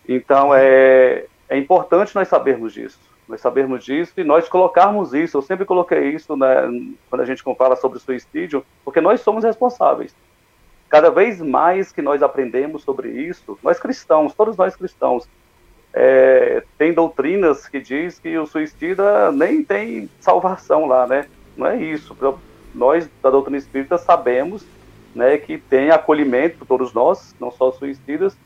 Então, 0.07 0.53
é, 0.53 1.25
é 1.49 1.57
importante 1.57 2.15
nós 2.15 2.27
sabermos 2.27 2.73
disso. 2.73 2.99
Nós 3.27 3.41
sabermos 3.41 3.83
disso 3.83 4.13
e 4.17 4.23
nós 4.23 4.49
colocarmos 4.49 5.13
isso. 5.13 5.37
Eu 5.37 5.41
sempre 5.41 5.65
coloquei 5.65 6.09
isso 6.09 6.35
né, 6.35 6.47
quando 7.09 7.21
a 7.21 7.25
gente 7.25 7.43
fala 7.57 7.75
sobre 7.75 7.97
o 7.97 8.01
suicídio, 8.01 8.65
porque 8.83 8.99
nós 8.99 9.21
somos 9.21 9.43
responsáveis. 9.43 10.13
Cada 10.89 11.09
vez 11.09 11.39
mais 11.41 11.91
que 11.91 12.01
nós 12.01 12.21
aprendemos 12.21 12.83
sobre 12.83 13.09
isso, 13.09 13.57
nós 13.63 13.79
cristãos, 13.79 14.33
todos 14.33 14.57
nós 14.57 14.75
cristãos, 14.75 15.27
é, 15.93 16.63
tem 16.77 16.93
doutrinas 16.93 17.67
que 17.67 17.79
diz 17.79 18.19
que 18.19 18.37
o 18.37 18.45
suicida 18.45 19.31
nem 19.31 19.63
tem 19.63 20.09
salvação 20.19 20.85
lá, 20.85 21.07
né? 21.07 21.27
Não 21.55 21.67
é 21.67 21.81
isso. 21.81 22.15
Nós 22.73 23.09
da 23.21 23.29
doutrina 23.29 23.57
espírita 23.57 23.97
sabemos 23.97 24.65
né, 25.15 25.37
que 25.37 25.57
tem 25.57 25.91
acolhimento 25.91 26.57
para 26.57 26.67
todos 26.67 26.93
nós, 26.93 27.35
não 27.39 27.51
só 27.51 27.71
suicidas, 27.71 28.37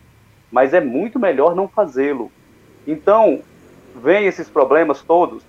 mas 0.51 0.73
é 0.73 0.81
muito 0.81 1.19
melhor 1.19 1.55
não 1.55 1.67
fazê-lo. 1.67 2.31
Então, 2.87 3.41
vem 3.95 4.25
esses 4.25 4.49
problemas 4.49 5.01
todos, 5.01 5.43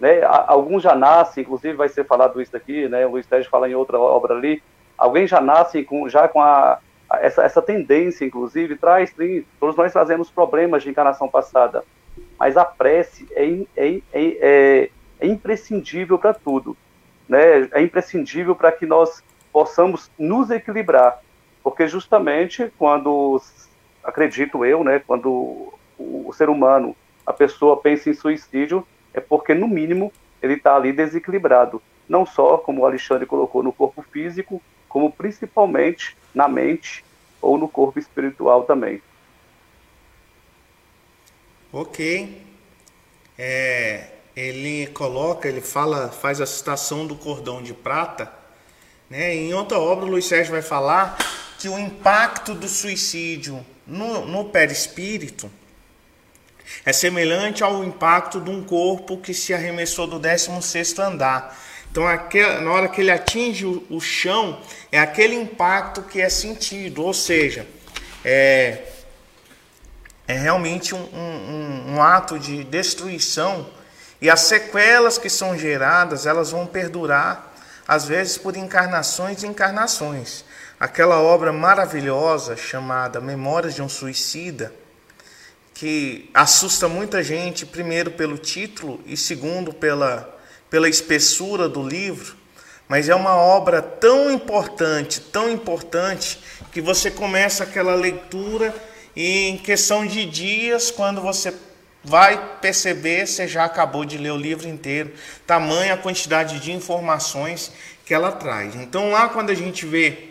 né, 0.00 0.20
alguns 0.22 0.82
já 0.82 0.94
nascem, 0.94 1.42
inclusive 1.42 1.74
vai 1.74 1.88
ser 1.88 2.04
falado 2.04 2.40
isso 2.40 2.56
aqui, 2.56 2.88
né, 2.88 3.06
o 3.06 3.10
Luiz 3.10 3.26
Sérgio 3.26 3.50
fala 3.50 3.68
em 3.68 3.74
outra 3.74 3.98
obra 3.98 4.34
ali, 4.34 4.62
alguém 4.96 5.26
já 5.26 5.40
nasce 5.40 5.84
com, 5.84 6.08
já 6.08 6.26
com 6.26 6.40
a, 6.40 6.78
essa, 7.20 7.44
essa 7.44 7.62
tendência, 7.62 8.24
inclusive, 8.24 8.76
traz, 8.76 9.14
todos 9.60 9.76
nós 9.76 9.92
trazemos 9.92 10.30
problemas 10.30 10.82
de 10.82 10.90
encarnação 10.90 11.28
passada, 11.28 11.84
mas 12.38 12.56
a 12.56 12.64
prece 12.64 13.28
é, 13.32 13.44
é, 13.76 13.94
é, 13.96 14.02
é, 14.12 14.90
é 15.20 15.26
imprescindível 15.26 16.18
para 16.18 16.34
tudo, 16.34 16.76
né, 17.28 17.68
é 17.72 17.82
imprescindível 17.82 18.56
para 18.56 18.72
que 18.72 18.86
nós 18.86 19.22
possamos 19.52 20.10
nos 20.18 20.50
equilibrar, 20.50 21.20
porque 21.62 21.86
justamente 21.86 22.72
quando, 22.78 23.40
acredito 24.02 24.64
eu, 24.64 24.82
né, 24.82 25.00
quando 25.06 25.72
o, 25.98 26.32
ser 26.32 26.48
humano, 26.48 26.96
a 27.26 27.32
pessoa 27.32 27.76
pensa 27.76 28.10
em 28.10 28.14
suicídio, 28.14 28.86
é 29.12 29.20
porque 29.20 29.54
no 29.54 29.68
mínimo 29.68 30.12
ele 30.40 30.54
está 30.54 30.74
ali 30.74 30.92
desequilibrado, 30.92 31.80
não 32.08 32.24
só 32.26 32.56
como 32.58 32.82
o 32.82 32.86
Alexandre 32.86 33.26
colocou 33.26 33.62
no 33.62 33.72
corpo 33.72 34.02
físico, 34.02 34.60
como 34.88 35.12
principalmente 35.12 36.16
na 36.34 36.48
mente 36.48 37.04
ou 37.40 37.58
no 37.58 37.68
corpo 37.68 37.98
espiritual 37.98 38.64
também. 38.64 39.00
Ok. 41.72 42.42
É, 43.38 44.10
ele 44.36 44.88
coloca, 44.88 45.48
ele 45.48 45.60
fala, 45.60 46.08
faz 46.08 46.40
a 46.40 46.46
citação 46.46 47.06
do 47.06 47.16
cordão 47.16 47.62
de 47.62 47.72
prata 47.72 48.41
né? 49.12 49.34
Em 49.34 49.52
outra 49.52 49.78
obra, 49.78 50.06
o 50.06 50.08
Luiz 50.08 50.24
Sérgio 50.24 50.52
vai 50.52 50.62
falar 50.62 51.18
que 51.58 51.68
o 51.68 51.78
impacto 51.78 52.54
do 52.54 52.66
suicídio 52.66 53.64
no, 53.86 54.24
no 54.24 54.46
perispírito 54.46 55.50
é 56.82 56.94
semelhante 56.94 57.62
ao 57.62 57.84
impacto 57.84 58.40
de 58.40 58.48
um 58.48 58.64
corpo 58.64 59.18
que 59.18 59.34
se 59.34 59.52
arremessou 59.52 60.06
do 60.06 60.18
16º 60.18 60.98
andar. 61.00 61.60
Então, 61.90 62.04
na 62.62 62.72
hora 62.72 62.88
que 62.88 63.02
ele 63.02 63.10
atinge 63.10 63.66
o, 63.66 63.84
o 63.90 64.00
chão, 64.00 64.58
é 64.90 64.98
aquele 64.98 65.34
impacto 65.34 66.00
que 66.00 66.18
é 66.18 66.30
sentido, 66.30 67.04
ou 67.04 67.12
seja, 67.12 67.66
é, 68.24 68.78
é 70.26 70.38
realmente 70.38 70.94
um, 70.94 71.02
um, 71.02 71.96
um 71.96 72.02
ato 72.02 72.38
de 72.38 72.64
destruição 72.64 73.68
e 74.22 74.30
as 74.30 74.40
sequelas 74.40 75.18
que 75.18 75.28
são 75.28 75.58
geradas, 75.58 76.24
elas 76.24 76.50
vão 76.50 76.66
perdurar 76.66 77.51
às 77.86 78.06
vezes 78.06 78.38
por 78.38 78.56
encarnações 78.56 79.42
e 79.42 79.46
encarnações. 79.46 80.44
Aquela 80.78 81.20
obra 81.20 81.52
maravilhosa 81.52 82.56
chamada 82.56 83.20
Memórias 83.20 83.74
de 83.74 83.82
um 83.82 83.88
Suicida, 83.88 84.72
que 85.74 86.30
assusta 86.34 86.88
muita 86.88 87.22
gente, 87.22 87.66
primeiro 87.66 88.12
pelo 88.12 88.38
título 88.38 89.00
e 89.06 89.16
segundo 89.16 89.72
pela, 89.72 90.38
pela 90.70 90.88
espessura 90.88 91.68
do 91.68 91.86
livro, 91.86 92.36
mas 92.88 93.08
é 93.08 93.14
uma 93.14 93.36
obra 93.36 93.80
tão 93.80 94.30
importante, 94.30 95.20
tão 95.20 95.50
importante, 95.50 96.38
que 96.70 96.80
você 96.80 97.10
começa 97.10 97.64
aquela 97.64 97.94
leitura 97.94 98.74
e 99.14 99.48
em 99.48 99.56
questão 99.56 100.06
de 100.06 100.24
dias, 100.24 100.90
quando 100.90 101.20
você 101.20 101.54
vai 102.04 102.56
perceber, 102.60 103.26
você 103.26 103.46
já 103.46 103.64
acabou 103.64 104.04
de 104.04 104.18
ler 104.18 104.32
o 104.32 104.36
livro 104.36 104.68
inteiro, 104.68 105.12
tamanha 105.46 105.94
a 105.94 105.98
quantidade 105.98 106.58
de 106.58 106.72
informações 106.72 107.72
que 108.04 108.12
ela 108.12 108.32
traz. 108.32 108.74
Então 108.74 109.10
lá 109.10 109.28
quando 109.28 109.50
a 109.50 109.54
gente 109.54 109.86
vê 109.86 110.30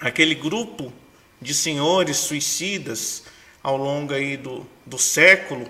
aquele 0.00 0.34
grupo 0.34 0.92
de 1.40 1.54
senhores 1.54 2.16
suicidas 2.16 3.24
ao 3.62 3.76
longo 3.76 4.12
aí 4.12 4.36
do, 4.36 4.66
do 4.84 4.98
século, 4.98 5.68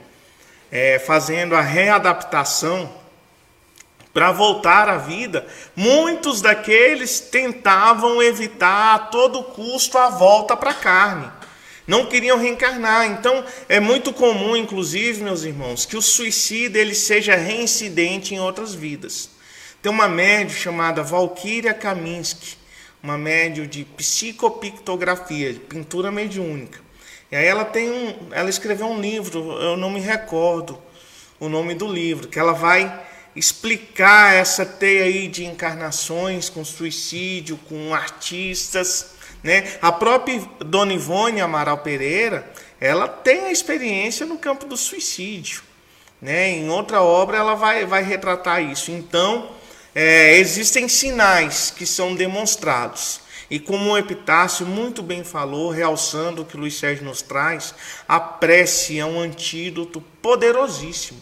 é, 0.71 0.99
fazendo 0.99 1.55
a 1.55 1.61
readaptação 1.61 2.91
para 4.15 4.33
voltar 4.33 4.89
à 4.89 4.97
vida, 4.97 5.47
muitos 5.75 6.41
daqueles 6.41 7.21
tentavam 7.21 8.23
evitar 8.23 8.95
a 8.95 8.99
todo 8.99 9.43
custo 9.43 9.99
a 9.99 10.09
volta 10.09 10.57
para 10.57 10.71
a 10.71 10.75
carne 10.75 11.42
não 11.93 12.07
queriam 12.07 12.39
reencarnar. 12.39 13.05
Então, 13.05 13.45
é 13.69 13.79
muito 13.79 14.15
comum, 14.15 14.57
inclusive, 14.57 15.23
meus 15.23 15.43
irmãos, 15.45 15.85
que 15.85 15.95
o 15.95 16.01
suicida 16.01 16.79
ele 16.79 16.95
seja 16.95 17.37
reincidente 17.37 18.35
em 18.35 18.41
outras 18.41 18.75
vidas. 18.75 19.29
Tem 19.83 19.93
uma 19.93 20.09
médium 20.09 20.57
chamada 20.57 21.03
Valkyria 21.03 21.75
Kaminsky, 21.75 22.57
uma 23.03 23.19
médium 23.19 23.67
de 23.67 23.85
psicopictografia, 23.85 25.53
de 25.53 25.59
pintura 25.59 26.11
mediúnica. 26.11 26.81
E 27.31 27.37
aí 27.37 27.45
ela 27.45 27.67
tem 27.67 27.91
um, 27.91 28.15
ela 28.31 28.49
escreveu 28.49 28.87
um 28.87 28.99
livro, 28.99 29.53
eu 29.61 29.77
não 29.77 29.91
me 29.91 30.01
recordo 30.01 30.79
o 31.39 31.47
nome 31.47 31.75
do 31.75 31.87
livro, 31.87 32.27
que 32.27 32.39
ela 32.39 32.55
vai 32.55 33.03
explicar 33.37 34.35
essa 34.35 34.65
teia 34.65 35.05
aí 35.05 35.29
de 35.29 35.45
encarnações 35.45 36.49
com 36.49 36.65
suicídio, 36.65 37.59
com 37.69 37.95
artistas, 37.95 39.12
né? 39.43 39.77
A 39.81 39.91
própria 39.91 40.41
Dona 40.61 40.93
Ivone 40.93 41.41
Amaral 41.41 41.79
Pereira, 41.79 42.51
ela 42.81 43.09
tem 43.09 43.47
a 43.47 43.53
experiência 43.53 44.27
no 44.27 44.39
campo 44.39 44.67
do 44.67 44.77
suicídio, 44.77 45.63
né? 46.21 46.51
Em 46.51 46.69
outra 46.69 47.03
obra 47.03 47.39
ela 47.39 47.55
vai, 47.55 47.85
vai 47.85 48.03
retratar 48.03 48.63
isso. 48.63 48.91
Então, 48.91 49.51
é, 49.95 50.37
existem 50.39 50.89
sinais 50.89 51.73
que 51.77 51.87
são 51.87 52.15
demonstrados. 52.15 53.21
E 53.51 53.59
como 53.59 53.91
o 53.91 53.99
Epitácio 53.99 54.65
muito 54.65 55.03
bem 55.03 55.23
falou, 55.23 55.71
realçando 55.71 56.41
o 56.41 56.45
que 56.45 56.57
Luiz 56.57 56.79
Sérgio 56.79 57.05
nos 57.05 57.21
traz, 57.21 57.75
a 58.09 58.19
prece 58.19 58.99
é 58.99 59.05
um 59.05 59.21
antídoto 59.21 60.01
poderosíssimo. 60.23 61.21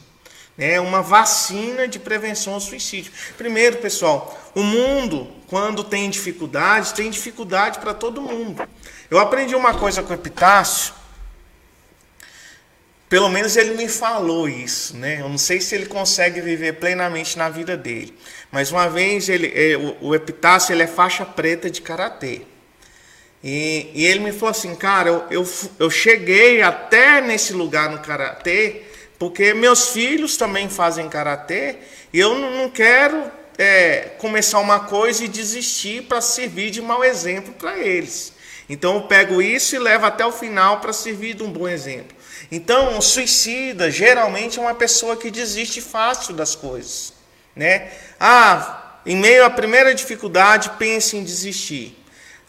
É 0.61 0.79
uma 0.79 1.01
vacina 1.01 1.89
de 1.89 1.99
prevenção 1.99 2.53
ao 2.53 2.61
suicídio. 2.61 3.11
Primeiro, 3.39 3.79
pessoal, 3.79 4.39
o 4.55 4.63
mundo, 4.63 5.27
quando 5.47 5.83
tem 5.83 6.11
dificuldades, 6.11 6.93
tem 6.93 7.09
dificuldade 7.09 7.79
para 7.79 7.95
todo 7.95 8.21
mundo. 8.21 8.69
Eu 9.11 9.19
aprendi 9.19 9.55
uma 9.55 9.73
coisa 9.73 10.03
com 10.03 10.13
o 10.13 10.15
Epitácio, 10.15 10.93
pelo 13.09 13.31
menos 13.31 13.57
ele 13.57 13.75
me 13.75 13.89
falou 13.89 14.51
isso, 14.51 14.99
né? 14.99 15.23
Eu 15.23 15.31
não 15.31 15.39
sei 15.39 15.63
se 15.63 15.75
ele 15.75 15.87
consegue 15.87 16.43
viver 16.43 16.75
plenamente 16.75 17.39
na 17.39 17.49
vida 17.49 17.75
dele. 17.75 18.15
Mas 18.53 18.71
uma 18.71 18.87
vez 18.87 19.31
ele, 19.31 19.77
o, 19.77 20.09
o 20.09 20.15
Epitácio 20.15 20.75
ele 20.75 20.83
é 20.83 20.87
faixa 20.87 21.25
preta 21.25 21.71
de 21.71 21.81
karatê. 21.81 22.43
E, 23.43 23.91
e, 23.95 24.05
ele 24.05 24.21
me 24.21 24.33
falou 24.33 24.51
assim, 24.51 24.75
cara, 24.77 25.09
eu, 25.09 25.27
eu, 25.31 25.49
eu 25.79 25.91
cheguei 25.91 26.61
até 26.61 27.23
nesse 27.23 27.55
lugar 27.55 27.89
no 27.89 28.01
karatê 28.01 28.90
porque 29.21 29.53
meus 29.53 29.91
filhos 29.91 30.39
também 30.39 30.71
fazem 30.71 31.07
karatê 31.07 31.77
e 32.11 32.19
eu 32.19 32.39
não, 32.39 32.71
quero 32.71 33.31
é, 33.59 34.13
começar 34.17 34.59
uma 34.61 34.81
coisa 34.81 35.23
e 35.23 35.29
desistir 35.29 36.05
para 36.05 36.23
servir 36.23 36.71
de 36.71 36.81
mau 36.81 37.05
exemplo 37.05 37.53
para 37.53 37.79
eles. 37.79 38.33
Então 38.67 38.95
eu 38.95 39.03
pego 39.03 39.43
isso 39.43 39.77
e 39.77 39.79
levo 39.79 40.07
até 40.07 40.25
o 40.25 40.33
final 40.33 40.81
para 40.81 40.95
servir 40.95 41.35
de 41.35 41.43
um 41.43 41.53
bom 41.53 41.69
exemplo. 41.69 42.17
Então, 42.51 42.97
um 42.97 43.01
suicida 43.03 43.91
geralmente 43.91 44.59
é 44.59 44.63
uma 44.63 44.75
pessoa 44.75 45.15
que 45.15 45.31
desiste 45.31 45.83
fácil 45.83 46.33
das 46.33 46.55
coisas, 46.55 47.13
né? 47.55 47.91
Ah, 48.19 49.01
em 49.05 49.17
meio 49.17 49.45
à 49.45 49.51
primeira 49.51 49.95
dificuldade, 49.95 50.71
pense 50.79 51.15
em 51.15 51.23
desistir. 51.23 52.00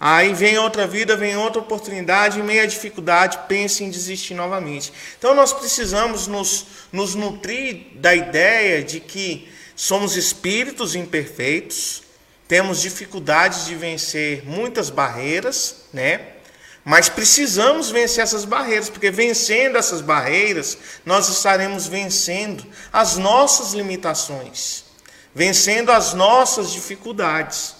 Aí 0.03 0.33
vem 0.33 0.57
outra 0.57 0.87
vida, 0.87 1.15
vem 1.15 1.37
outra 1.37 1.61
oportunidade, 1.61 2.39
em 2.39 2.43
meio 2.43 2.63
à 2.63 2.65
dificuldade, 2.65 3.37
pense 3.47 3.83
em 3.83 3.89
desistir 3.91 4.33
novamente. 4.33 4.91
Então 5.19 5.35
nós 5.35 5.53
precisamos 5.53 6.25
nos, 6.25 6.65
nos 6.91 7.13
nutrir 7.13 7.85
da 7.97 8.15
ideia 8.15 8.83
de 8.83 8.99
que 8.99 9.47
somos 9.75 10.17
espíritos 10.17 10.95
imperfeitos, 10.95 12.01
temos 12.47 12.81
dificuldades 12.81 13.65
de 13.67 13.75
vencer 13.75 14.43
muitas 14.43 14.89
barreiras, 14.89 15.83
né? 15.93 16.19
Mas 16.83 17.07
precisamos 17.07 17.91
vencer 17.91 18.23
essas 18.23 18.43
barreiras, 18.43 18.89
porque 18.89 19.11
vencendo 19.11 19.77
essas 19.77 20.01
barreiras, 20.01 20.79
nós 21.05 21.29
estaremos 21.29 21.85
vencendo 21.85 22.65
as 22.91 23.17
nossas 23.17 23.73
limitações, 23.73 24.83
vencendo 25.35 25.91
as 25.91 26.15
nossas 26.15 26.71
dificuldades. 26.71 27.75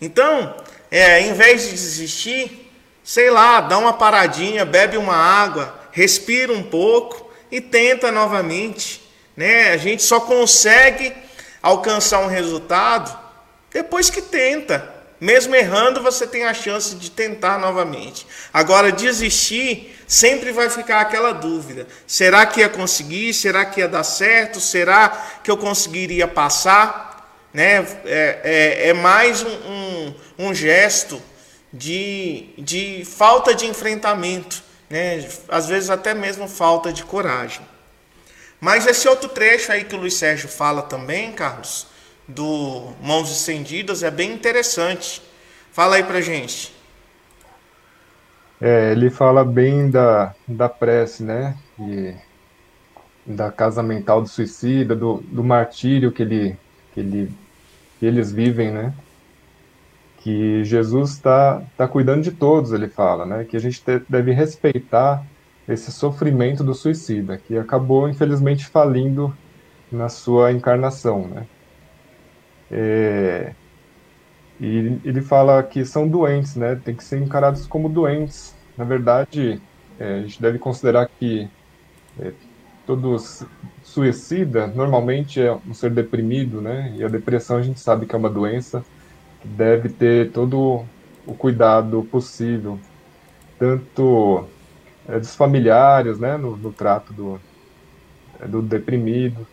Então, 0.00 0.54
é, 0.96 1.22
em 1.22 1.32
vez 1.32 1.64
de 1.64 1.70
desistir, 1.70 2.70
sei 3.02 3.28
lá, 3.28 3.60
dá 3.60 3.76
uma 3.76 3.94
paradinha, 3.94 4.64
bebe 4.64 4.96
uma 4.96 5.16
água, 5.16 5.74
respira 5.90 6.52
um 6.52 6.62
pouco 6.62 7.28
e 7.50 7.60
tenta 7.60 8.12
novamente. 8.12 9.02
Né? 9.36 9.72
A 9.72 9.76
gente 9.76 10.04
só 10.04 10.20
consegue 10.20 11.12
alcançar 11.60 12.20
um 12.20 12.28
resultado 12.28 13.18
depois 13.72 14.08
que 14.08 14.22
tenta. 14.22 14.88
Mesmo 15.20 15.56
errando, 15.56 16.00
você 16.00 16.28
tem 16.28 16.44
a 16.44 16.54
chance 16.54 16.94
de 16.94 17.10
tentar 17.10 17.58
novamente. 17.58 18.24
Agora, 18.52 18.92
desistir, 18.92 19.98
sempre 20.06 20.52
vai 20.52 20.70
ficar 20.70 21.00
aquela 21.00 21.32
dúvida: 21.32 21.88
será 22.06 22.46
que 22.46 22.60
ia 22.60 22.68
conseguir? 22.68 23.34
Será 23.34 23.64
que 23.64 23.80
ia 23.80 23.88
dar 23.88 24.04
certo? 24.04 24.60
Será 24.60 25.08
que 25.42 25.50
eu 25.50 25.56
conseguiria 25.56 26.28
passar? 26.28 27.13
Né? 27.54 27.86
É, 28.04 28.40
é, 28.44 28.88
é 28.88 28.92
mais 28.92 29.42
um, 29.42 29.48
um, 29.48 30.14
um, 30.40 30.54
gesto 30.54 31.22
de, 31.72 32.48
de 32.58 33.04
falta 33.04 33.54
de 33.54 33.64
enfrentamento, 33.64 34.62
né? 34.90 35.26
às 35.48 35.68
vezes 35.68 35.88
até 35.88 36.12
mesmo 36.12 36.48
falta 36.48 36.92
de 36.92 37.04
coragem. 37.04 37.64
Mas 38.60 38.86
esse 38.86 39.06
outro 39.06 39.28
trecho 39.28 39.70
aí 39.70 39.84
que 39.84 39.94
o 39.94 39.98
Luiz 39.98 40.14
Sérgio 40.14 40.48
fala 40.48 40.82
também, 40.82 41.32
Carlos, 41.32 41.86
do 42.26 42.92
Mãos 43.00 43.30
Estendidas 43.30 44.02
é 44.02 44.10
bem 44.10 44.32
interessante. 44.32 45.22
Fala 45.70 45.96
aí 45.96 46.02
pra 46.02 46.20
gente. 46.20 46.74
É, 48.60 48.92
ele 48.92 49.10
fala 49.10 49.44
bem 49.44 49.90
da, 49.90 50.34
da 50.46 50.68
prece, 50.68 51.22
né? 51.22 51.56
E 51.78 52.14
da 53.26 53.50
casa 53.50 53.82
mental 53.82 54.22
do 54.22 54.28
suicida, 54.28 54.94
do, 54.94 55.22
do 55.24 55.42
martírio 55.42 56.12
que, 56.12 56.22
ele, 56.22 56.56
que, 56.92 57.00
ele, 57.00 57.32
que 57.98 58.06
eles 58.06 58.32
vivem, 58.32 58.70
né? 58.70 58.92
Que 60.18 60.64
Jesus 60.64 61.12
está 61.12 61.62
tá 61.76 61.86
cuidando 61.86 62.22
de 62.22 62.32
todos, 62.32 62.72
ele 62.72 62.88
fala, 62.88 63.26
né? 63.26 63.44
Que 63.44 63.56
a 63.56 63.60
gente 63.60 63.82
te, 63.82 64.00
deve 64.08 64.32
respeitar 64.32 65.24
esse 65.68 65.90
sofrimento 65.92 66.62
do 66.62 66.74
suicida, 66.74 67.38
que 67.38 67.56
acabou, 67.56 68.08
infelizmente, 68.08 68.66
falindo 68.66 69.34
na 69.90 70.08
sua 70.08 70.52
encarnação, 70.52 71.26
né? 71.26 71.46
É, 72.70 73.54
e 74.60 74.98
ele 75.04 75.20
fala 75.20 75.62
que 75.62 75.84
são 75.84 76.08
doentes, 76.08 76.56
né? 76.56 76.76
Tem 76.76 76.94
que 76.94 77.04
ser 77.04 77.20
encarados 77.20 77.66
como 77.66 77.88
doentes. 77.88 78.54
Na 78.76 78.84
verdade, 78.84 79.60
é, 79.98 80.18
a 80.18 80.22
gente 80.22 80.40
deve 80.40 80.58
considerar 80.58 81.08
que 81.18 81.48
é, 82.18 82.32
todo 82.86 83.16
suicida 83.82 84.66
normalmente 84.66 85.40
é 85.40 85.52
um 85.52 85.74
ser 85.74 85.90
deprimido, 85.90 86.60
né? 86.60 86.94
E 86.96 87.04
a 87.04 87.08
depressão 87.08 87.56
a 87.56 87.62
gente 87.62 87.80
sabe 87.80 88.06
que 88.06 88.14
é 88.14 88.18
uma 88.18 88.30
doença 88.30 88.84
que 89.40 89.48
deve 89.48 89.88
ter 89.88 90.30
todo 90.32 90.84
o 91.26 91.34
cuidado 91.34 92.06
possível, 92.10 92.78
tanto 93.58 94.46
é, 95.08 95.18
dos 95.18 95.34
familiares, 95.34 96.18
né? 96.18 96.36
No, 96.36 96.56
no 96.56 96.72
trato 96.72 97.12
do, 97.12 97.40
é, 98.40 98.46
do 98.46 98.60
deprimido, 98.60 99.46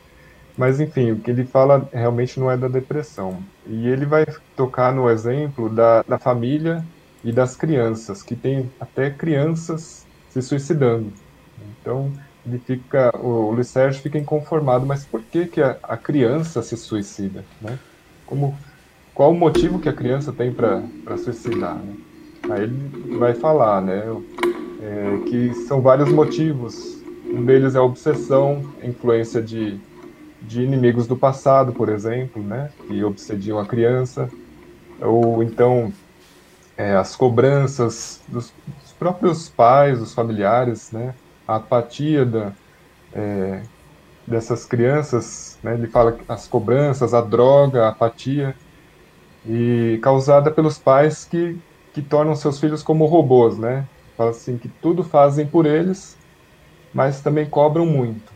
mas 0.58 0.80
enfim, 0.80 1.12
o 1.12 1.20
que 1.20 1.32
ele 1.32 1.46
fala 1.46 1.88
realmente 1.94 2.40
não 2.40 2.52
é 2.52 2.58
da 2.58 2.68
depressão. 2.68 3.42
E 3.66 3.88
ele 3.88 4.06
vai 4.06 4.26
tocar 4.56 4.94
no 4.94 5.10
exemplo 5.10 5.70
da, 5.70 6.04
da 6.04 6.20
família 6.20 6.84
e 7.24 7.32
das 7.32 7.56
crianças, 7.56 8.22
que 8.24 8.36
tem 8.36 8.70
até 8.80 9.10
crianças 9.10 10.06
se 10.30 10.42
suicidando. 10.42 11.12
Então, 11.80 12.12
ele 12.46 12.60
fica, 12.60 13.16
o 13.18 13.52
Luiz 13.52 13.68
Sérgio 13.68 14.02
fica 14.02 14.18
inconformado, 14.18 14.86
mas 14.86 15.06
por 15.06 15.22
que, 15.22 15.46
que 15.46 15.62
a, 15.62 15.78
a 15.84 15.98
criança 15.98 16.62
se 16.62 16.76
suicida? 16.76 17.44
Né? 17.62 17.78
Como, 18.26 18.58
qual 19.14 19.32
o 19.32 19.38
motivo 19.38 19.80
que 19.80 19.90
a 19.90 19.94
criança 19.94 20.32
tem 20.32 20.52
para 20.52 20.82
suicidar? 21.18 21.76
Né? 21.76 21.96
Aí 22.50 22.64
ele 22.64 23.18
vai 23.18 23.34
falar 23.34 23.82
né, 23.82 24.04
é, 24.82 25.30
que 25.30 25.54
são 25.68 25.82
vários 25.82 26.10
motivos. 26.12 27.02
Um 27.26 27.46
deles 27.46 27.76
é 27.76 27.78
a 27.78 27.84
obsessão, 27.84 28.74
influência 28.84 29.42
de 29.42 29.80
de 30.42 30.64
inimigos 30.64 31.08
do 31.08 31.16
passado, 31.16 31.72
por 31.72 31.90
exemplo, 31.90 32.42
né, 32.42 32.72
que 32.88 33.04
obsediam 33.04 33.60
a 33.60 33.66
criança, 33.66 34.30
ou 35.00 35.44
então 35.44 35.94
é, 36.76 36.96
as 36.96 37.16
cobranças 37.16 38.20
dos, 38.28 38.52
dos, 38.84 38.92
próprios 38.94 39.50
pais, 39.50 40.00
dos 40.00 40.14
familiares, 40.14 40.92
né, 40.92 41.14
a 41.52 41.58
apatia 41.58 42.26
da, 42.26 42.52
é, 43.14 43.62
dessas 44.26 44.66
crianças, 44.66 45.60
né, 45.64 45.74
ele 45.74 45.88
fala 45.88 46.18
as 46.28 46.48
cobranças, 46.48 47.14
a 47.14 47.22
droga, 47.22 47.86
a 47.86 47.90
apatia, 47.90 48.56
e 49.46 50.00
causada 50.02 50.52
pelos 50.52 50.78
pais 50.78 51.26
que, 51.26 51.58
que 51.94 52.02
tornam 52.02 52.36
seus 52.36 52.60
filhos 52.60 52.84
como 52.84 53.06
robôs, 53.06 53.58
né, 53.58 53.86
fala 54.16 54.32
assim 54.32 54.58
que 54.58 54.70
tudo 54.70 55.04
fazem 55.04 55.46
por 55.46 55.66
eles, 55.66 56.18
mas 56.94 57.22
também 57.22 57.50
cobram 57.50 57.86
muito. 57.86 58.32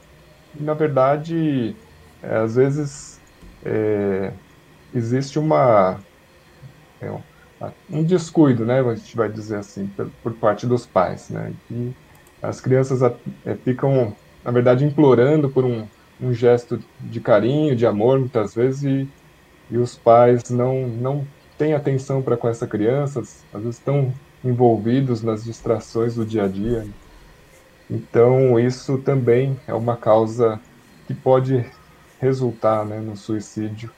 E, 0.60 0.64
na 0.64 0.74
verdade, 0.74 1.76
é, 2.22 2.38
às 2.38 2.56
vezes 2.56 3.20
é, 3.64 4.32
existe 4.94 5.38
uma 5.38 6.00
é, 7.02 7.12
um 7.90 8.04
descuido, 8.04 8.66
né, 8.66 8.82
a 8.82 8.96
gente 8.96 9.16
vai 9.16 9.30
dizer 9.30 9.58
assim, 9.58 9.88
por, 9.88 10.10
por 10.22 10.34
parte 10.34 10.68
dos 10.68 10.86
pais, 10.86 11.30
né, 11.30 11.54
e 11.72 11.94
as 12.48 12.62
crianças 12.62 13.02
é, 13.02 13.56
ficam, 13.64 14.16
na 14.44 14.52
verdade, 14.52 14.86
implorando 14.86 15.50
por 15.50 15.66
um, 15.66 15.88
um 16.22 16.34
gesto 16.34 16.80
de 17.00 17.20
carinho, 17.20 17.76
de 17.76 17.86
amor, 17.86 18.20
muitas 18.20 18.54
vezes, 18.54 18.84
e, 18.84 19.10
e 19.70 19.78
os 19.78 19.96
pais 19.96 20.50
não, 20.50 20.88
não 20.88 21.28
têm 21.58 21.74
atenção 21.74 22.22
para 22.22 22.38
com 22.38 22.48
essa 22.48 22.68
criança, 22.68 23.20
às 23.20 23.62
vezes 23.62 23.78
estão 23.78 24.14
envolvidos 24.44 25.24
nas 25.24 25.44
distrações 25.44 26.16
do 26.16 26.26
dia 26.26 26.44
a 26.44 26.48
dia. 26.48 26.86
Então, 27.90 28.60
isso 28.60 28.98
também 29.00 29.60
é 29.68 29.74
uma 29.74 29.96
causa 29.96 30.60
que 31.08 31.14
pode 31.14 31.66
resultar 32.20 32.86
né, 32.86 33.00
no 33.00 33.16
suicídio. 33.16 33.92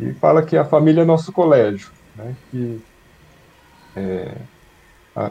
E 0.00 0.12
fala 0.14 0.42
que 0.42 0.56
a 0.56 0.64
família 0.64 1.02
é 1.02 1.04
nosso 1.04 1.32
colégio, 1.32 1.90
né, 2.16 2.34
que 2.50 2.82
é, 3.94 4.34
a, 5.14 5.30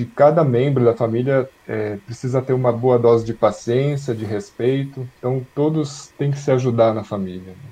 de 0.00 0.06
cada 0.06 0.42
membro 0.42 0.82
da 0.82 0.96
família 0.96 1.46
é, 1.68 1.98
precisa 2.06 2.40
ter 2.40 2.54
uma 2.54 2.72
boa 2.72 2.98
dose 2.98 3.22
de 3.22 3.34
paciência, 3.34 4.14
de 4.14 4.24
respeito, 4.24 5.06
então 5.18 5.46
todos 5.54 6.06
têm 6.16 6.30
que 6.30 6.38
se 6.38 6.50
ajudar 6.50 6.94
na 6.94 7.04
família. 7.04 7.52
Né? 7.52 7.70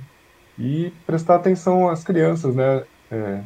E 0.58 0.92
prestar 1.06 1.36
atenção 1.36 1.88
às 1.88 2.04
crianças, 2.04 2.54
né? 2.54 2.84
É, 3.10 3.40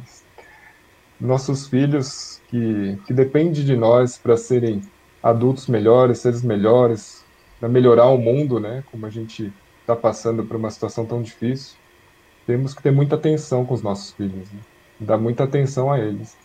nossos 1.17 1.65
filhos 1.65 2.41
que, 2.49 2.99
que 3.07 3.13
dependem 3.13 3.63
de 3.63 3.77
nós 3.77 4.17
para 4.17 4.35
serem 4.35 4.81
adultos 5.21 5.67
melhores, 5.67 6.19
seres 6.19 6.41
melhores, 6.41 7.23
para 7.61 7.69
melhorar 7.69 8.07
o 8.07 8.17
mundo, 8.17 8.59
né? 8.59 8.83
Como 8.91 9.05
a 9.05 9.09
gente 9.09 9.53
está 9.79 9.95
passando 9.95 10.43
por 10.43 10.57
uma 10.57 10.69
situação 10.69 11.05
tão 11.05 11.21
difícil, 11.21 11.77
temos 12.45 12.73
que 12.73 12.83
ter 12.83 12.91
muita 12.91 13.15
atenção 13.15 13.65
com 13.65 13.73
os 13.73 13.81
nossos 13.81 14.11
filhos, 14.11 14.51
né? 14.51 14.59
dar 14.99 15.17
muita 15.17 15.45
atenção 15.45 15.89
a 15.89 15.97
eles. 15.97 16.35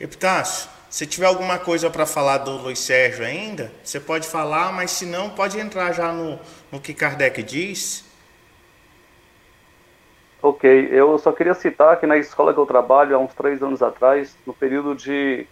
Epitácio, 0.00 0.70
se 0.88 1.06
tiver 1.06 1.26
alguma 1.26 1.58
coisa 1.58 1.90
para 1.90 2.06
falar 2.06 2.38
do 2.38 2.52
Luiz 2.52 2.78
Sérgio 2.78 3.22
ainda, 3.22 3.70
você 3.84 4.00
pode 4.00 4.26
falar, 4.26 4.72
mas 4.72 4.92
se 4.92 5.04
não, 5.04 5.28
pode 5.28 5.60
entrar 5.60 5.92
já 5.92 6.10
no, 6.10 6.38
no 6.72 6.80
que 6.80 6.94
Kardec 6.94 7.42
diz. 7.42 8.02
Ok, 10.42 10.88
eu 10.90 11.18
só 11.18 11.32
queria 11.32 11.52
citar 11.52 12.00
que 12.00 12.06
na 12.06 12.16
escola 12.16 12.54
que 12.54 12.58
eu 12.58 12.64
trabalho, 12.64 13.14
há 13.14 13.18
uns 13.18 13.34
três 13.34 13.62
anos 13.62 13.82
atrás, 13.82 14.34
no 14.46 14.54
período 14.54 14.94
de, 14.94 15.46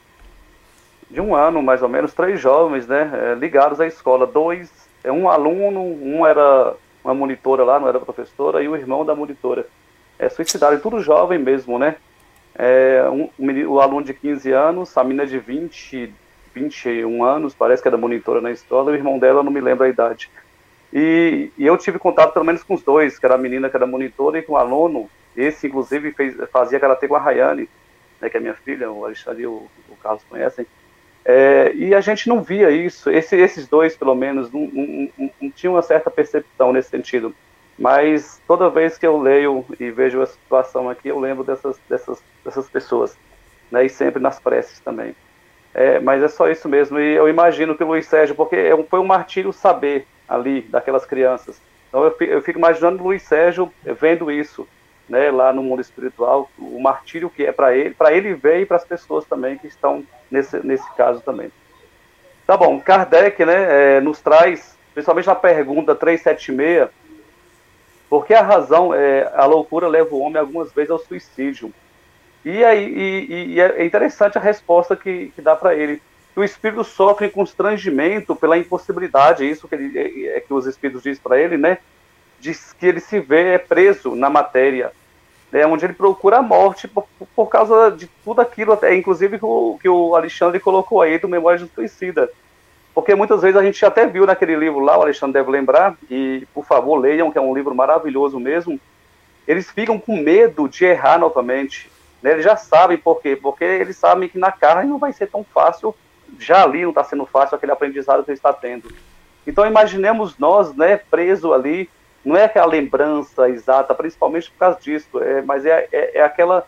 de 1.10 1.20
um 1.20 1.36
ano, 1.36 1.62
mais 1.62 1.82
ou 1.82 1.88
menos, 1.90 2.14
três 2.14 2.40
jovens 2.40 2.86
né, 2.86 3.10
é, 3.12 3.34
ligados 3.34 3.82
à 3.82 3.86
escola. 3.86 4.26
Dois, 4.26 4.72
é 5.04 5.12
um 5.12 5.28
aluno, 5.28 5.82
um 5.82 6.26
era 6.26 6.74
uma 7.04 7.12
monitora 7.12 7.64
lá, 7.64 7.78
não 7.78 7.86
era 7.86 8.00
professora, 8.00 8.62
e 8.62 8.68
o 8.68 8.74
irmão 8.74 9.04
da 9.04 9.14
monitora. 9.14 9.66
É, 10.18 10.30
suicidaram, 10.30 10.80
tudo 10.80 11.02
jovem 11.02 11.38
mesmo, 11.38 11.78
né? 11.78 11.96
É, 12.58 13.04
um, 13.08 13.30
o 13.68 13.80
aluno 13.80 14.04
de 14.04 14.12
15 14.12 14.50
anos, 14.50 14.98
a 14.98 15.04
menina 15.04 15.24
de 15.24 15.38
20, 15.38 16.12
21 16.52 17.24
anos, 17.24 17.54
parece 17.54 17.80
que 17.80 17.86
era 17.86 17.96
monitora 17.96 18.40
na 18.40 18.50
escola, 18.50 18.90
o 18.90 18.94
irmão 18.94 19.16
dela, 19.16 19.44
não 19.44 19.52
me 19.52 19.60
lembro 19.60 19.84
a 19.84 19.88
idade. 19.88 20.28
E, 20.92 21.52
e, 21.56 21.64
eu 21.64 21.78
tive 21.78 21.98
contato 21.98 22.32
pelo 22.32 22.44
menos 22.44 22.64
com 22.64 22.74
os 22.74 22.82
dois, 22.82 23.16
que 23.16 23.24
era 23.24 23.36
a 23.36 23.38
menina 23.38 23.70
que 23.70 23.76
era 23.76 23.86
monitora 23.86 24.38
e 24.38 24.42
com 24.42 24.54
o 24.54 24.56
aluno. 24.56 25.08
Esse, 25.36 25.68
inclusive, 25.68 26.12
fez, 26.12 26.34
fazia 26.50 26.80
karatê 26.80 27.06
com 27.06 27.14
a 27.14 27.20
Rayane, 27.20 27.68
né, 28.20 28.28
que 28.28 28.36
é 28.36 28.40
minha 28.40 28.54
filha, 28.54 28.90
o 28.90 29.04
Alexandre 29.04 29.42
e 29.42 29.46
o, 29.46 29.68
o 29.88 29.96
Carlos 30.02 30.24
conhecem. 30.28 30.66
É, 31.24 31.72
e 31.74 31.94
a 31.94 32.00
gente 32.00 32.28
não 32.28 32.42
via 32.42 32.70
isso. 32.70 33.10
Esse, 33.10 33.36
esses 33.36 33.68
dois, 33.68 33.94
pelo 33.94 34.14
menos, 34.14 34.50
não, 34.50 34.62
não, 34.62 35.08
não, 35.16 35.30
não 35.42 35.50
tinham 35.50 35.74
uma 35.74 35.82
certa 35.82 36.10
percepção 36.10 36.72
nesse 36.72 36.88
sentido. 36.88 37.34
Mas 37.78 38.42
toda 38.46 38.68
vez 38.68 38.98
que 38.98 39.06
eu 39.06 39.20
leio 39.20 39.64
e 39.78 39.90
vejo 39.90 40.20
a 40.20 40.26
situação 40.26 40.90
aqui, 40.90 41.08
eu 41.08 41.18
lembro 41.18 41.44
dessas, 41.44 41.78
dessas, 41.88 42.22
dessas 42.44 42.68
pessoas. 42.68 43.16
Né, 43.70 43.84
e 43.84 43.88
sempre 43.88 44.20
nas 44.20 44.40
preces 44.40 44.80
também. 44.80 45.14
É, 45.74 46.00
mas 46.00 46.22
é 46.22 46.28
só 46.28 46.48
isso 46.48 46.68
mesmo. 46.68 46.98
E 46.98 47.14
eu 47.14 47.28
imagino 47.28 47.76
que 47.76 47.84
o 47.84 47.86
Luiz 47.86 48.06
Sérgio, 48.06 48.34
porque 48.34 48.56
é 48.56 48.84
foi 48.84 48.98
um 48.98 49.04
martírio 49.04 49.52
saber 49.52 50.06
ali 50.28 50.62
daquelas 50.62 51.06
crianças. 51.06 51.60
Então 51.88 52.02
eu, 52.04 52.16
eu 52.20 52.42
fico 52.42 52.58
imaginando 52.58 53.02
o 53.02 53.06
Luiz 53.06 53.22
Sérgio 53.22 53.72
vendo 54.00 54.30
isso, 54.30 54.66
né, 55.08 55.30
lá 55.30 55.52
no 55.52 55.62
mundo 55.62 55.80
espiritual, 55.80 56.50
o 56.58 56.80
martírio 56.80 57.30
que 57.30 57.44
é 57.44 57.52
para 57.52 57.74
ele, 57.74 57.94
para 57.94 58.12
ele 58.12 58.34
ver 58.34 58.60
e 58.60 58.66
para 58.66 58.76
as 58.76 58.84
pessoas 58.84 59.24
também 59.24 59.56
que 59.56 59.66
estão 59.66 60.04
nesse, 60.30 60.58
nesse 60.66 60.90
caso 60.94 61.20
também. 61.20 61.50
Tá 62.46 62.56
bom, 62.56 62.80
Kardec, 62.80 63.44
né, 63.44 63.96
é, 63.96 64.00
nos 64.00 64.20
traz, 64.20 64.76
principalmente 64.92 65.26
na 65.26 65.34
pergunta 65.34 65.94
376, 65.94 66.90
porque 68.08 68.34
a 68.34 68.42
razão, 68.42 68.94
é, 68.94 69.30
a 69.34 69.44
loucura 69.44 69.88
leva 69.88 70.14
o 70.14 70.20
homem 70.20 70.38
algumas 70.38 70.72
vezes 70.72 70.90
ao 70.90 70.98
suicídio. 70.98 71.72
E, 72.44 72.64
aí, 72.64 72.84
e, 72.86 73.54
e 73.54 73.60
é 73.60 73.84
interessante 73.84 74.38
a 74.38 74.40
resposta 74.40 74.96
que, 74.96 75.30
que 75.34 75.42
dá 75.42 75.54
para 75.54 75.74
ele 75.74 76.00
que 76.38 76.40
o 76.40 76.44
espírito 76.44 76.84
sofre 76.84 77.28
constrangimento 77.28 78.36
pela 78.36 78.56
impossibilidade, 78.56 79.48
isso 79.48 79.66
que, 79.66 79.74
ele, 79.74 79.98
é, 79.98 80.36
é 80.36 80.40
que 80.40 80.54
os 80.54 80.66
espíritos 80.66 81.02
dizem 81.02 81.20
para 81.20 81.38
ele, 81.38 81.56
né? 81.56 81.78
Diz 82.38 82.72
que 82.72 82.86
ele 82.86 83.00
se 83.00 83.18
vê 83.18 83.58
preso 83.58 84.14
na 84.14 84.30
matéria, 84.30 84.92
né, 85.50 85.66
onde 85.66 85.84
ele 85.84 85.94
procura 85.94 86.38
a 86.38 86.42
morte 86.42 86.86
por, 86.86 87.08
por 87.34 87.46
causa 87.48 87.90
de 87.90 88.06
tudo 88.24 88.40
aquilo, 88.40 88.72
até 88.72 88.94
inclusive 88.94 89.38
o, 89.42 89.78
que 89.80 89.88
o 89.88 90.14
Alexandre 90.14 90.60
colocou 90.60 91.02
aí 91.02 91.18
do 91.18 91.28
Memória 91.28 91.58
de 91.58 91.68
Suicida. 91.74 92.30
Porque 92.98 93.14
muitas 93.14 93.42
vezes 93.42 93.56
a 93.56 93.62
gente 93.62 93.84
até 93.86 94.06
viu 94.06 94.26
naquele 94.26 94.56
livro 94.56 94.80
lá, 94.80 94.98
o 94.98 95.02
Alexandre 95.02 95.34
deve 95.34 95.50
lembrar, 95.50 95.96
e 96.10 96.46
por 96.52 96.64
favor 96.64 96.96
leiam, 96.96 97.30
que 97.30 97.38
é 97.38 97.40
um 97.40 97.54
livro 97.54 97.74
maravilhoso 97.74 98.40
mesmo. 98.40 98.80
Eles 99.46 99.70
ficam 99.70 99.98
com 100.00 100.16
medo 100.16 100.68
de 100.68 100.84
errar 100.84 101.18
novamente. 101.18 101.90
Né? 102.20 102.32
Eles 102.32 102.44
já 102.44 102.56
sabem 102.56 102.98
por 102.98 103.20
quê? 103.22 103.36
Porque 103.36 103.64
eles 103.64 103.96
sabem 103.96 104.28
que 104.28 104.36
na 104.36 104.50
carne 104.50 104.90
não 104.90 104.98
vai 104.98 105.12
ser 105.12 105.28
tão 105.28 105.44
fácil 105.44 105.94
já 106.38 106.64
ali 106.64 106.82
não 106.82 106.90
está 106.90 107.04
sendo 107.04 107.24
fácil 107.24 107.56
aquele 107.56 107.72
aprendizado 107.72 108.24
que 108.24 108.30
ele 108.30 108.36
está 108.36 108.52
tendo. 108.52 108.92
Então 109.46 109.64
imaginemos 109.64 110.36
nós, 110.36 110.74
né, 110.74 110.96
preso 110.96 111.54
ali, 111.54 111.88
não 112.24 112.36
é 112.36 112.44
aquela 112.44 112.66
lembrança 112.66 113.48
exata, 113.48 113.94
principalmente 113.94 114.50
por 114.50 114.58
causa 114.58 114.78
disso, 114.80 115.22
é, 115.22 115.40
mas 115.42 115.64
é, 115.64 115.88
é, 115.92 116.18
é 116.18 116.22
aquela, 116.22 116.66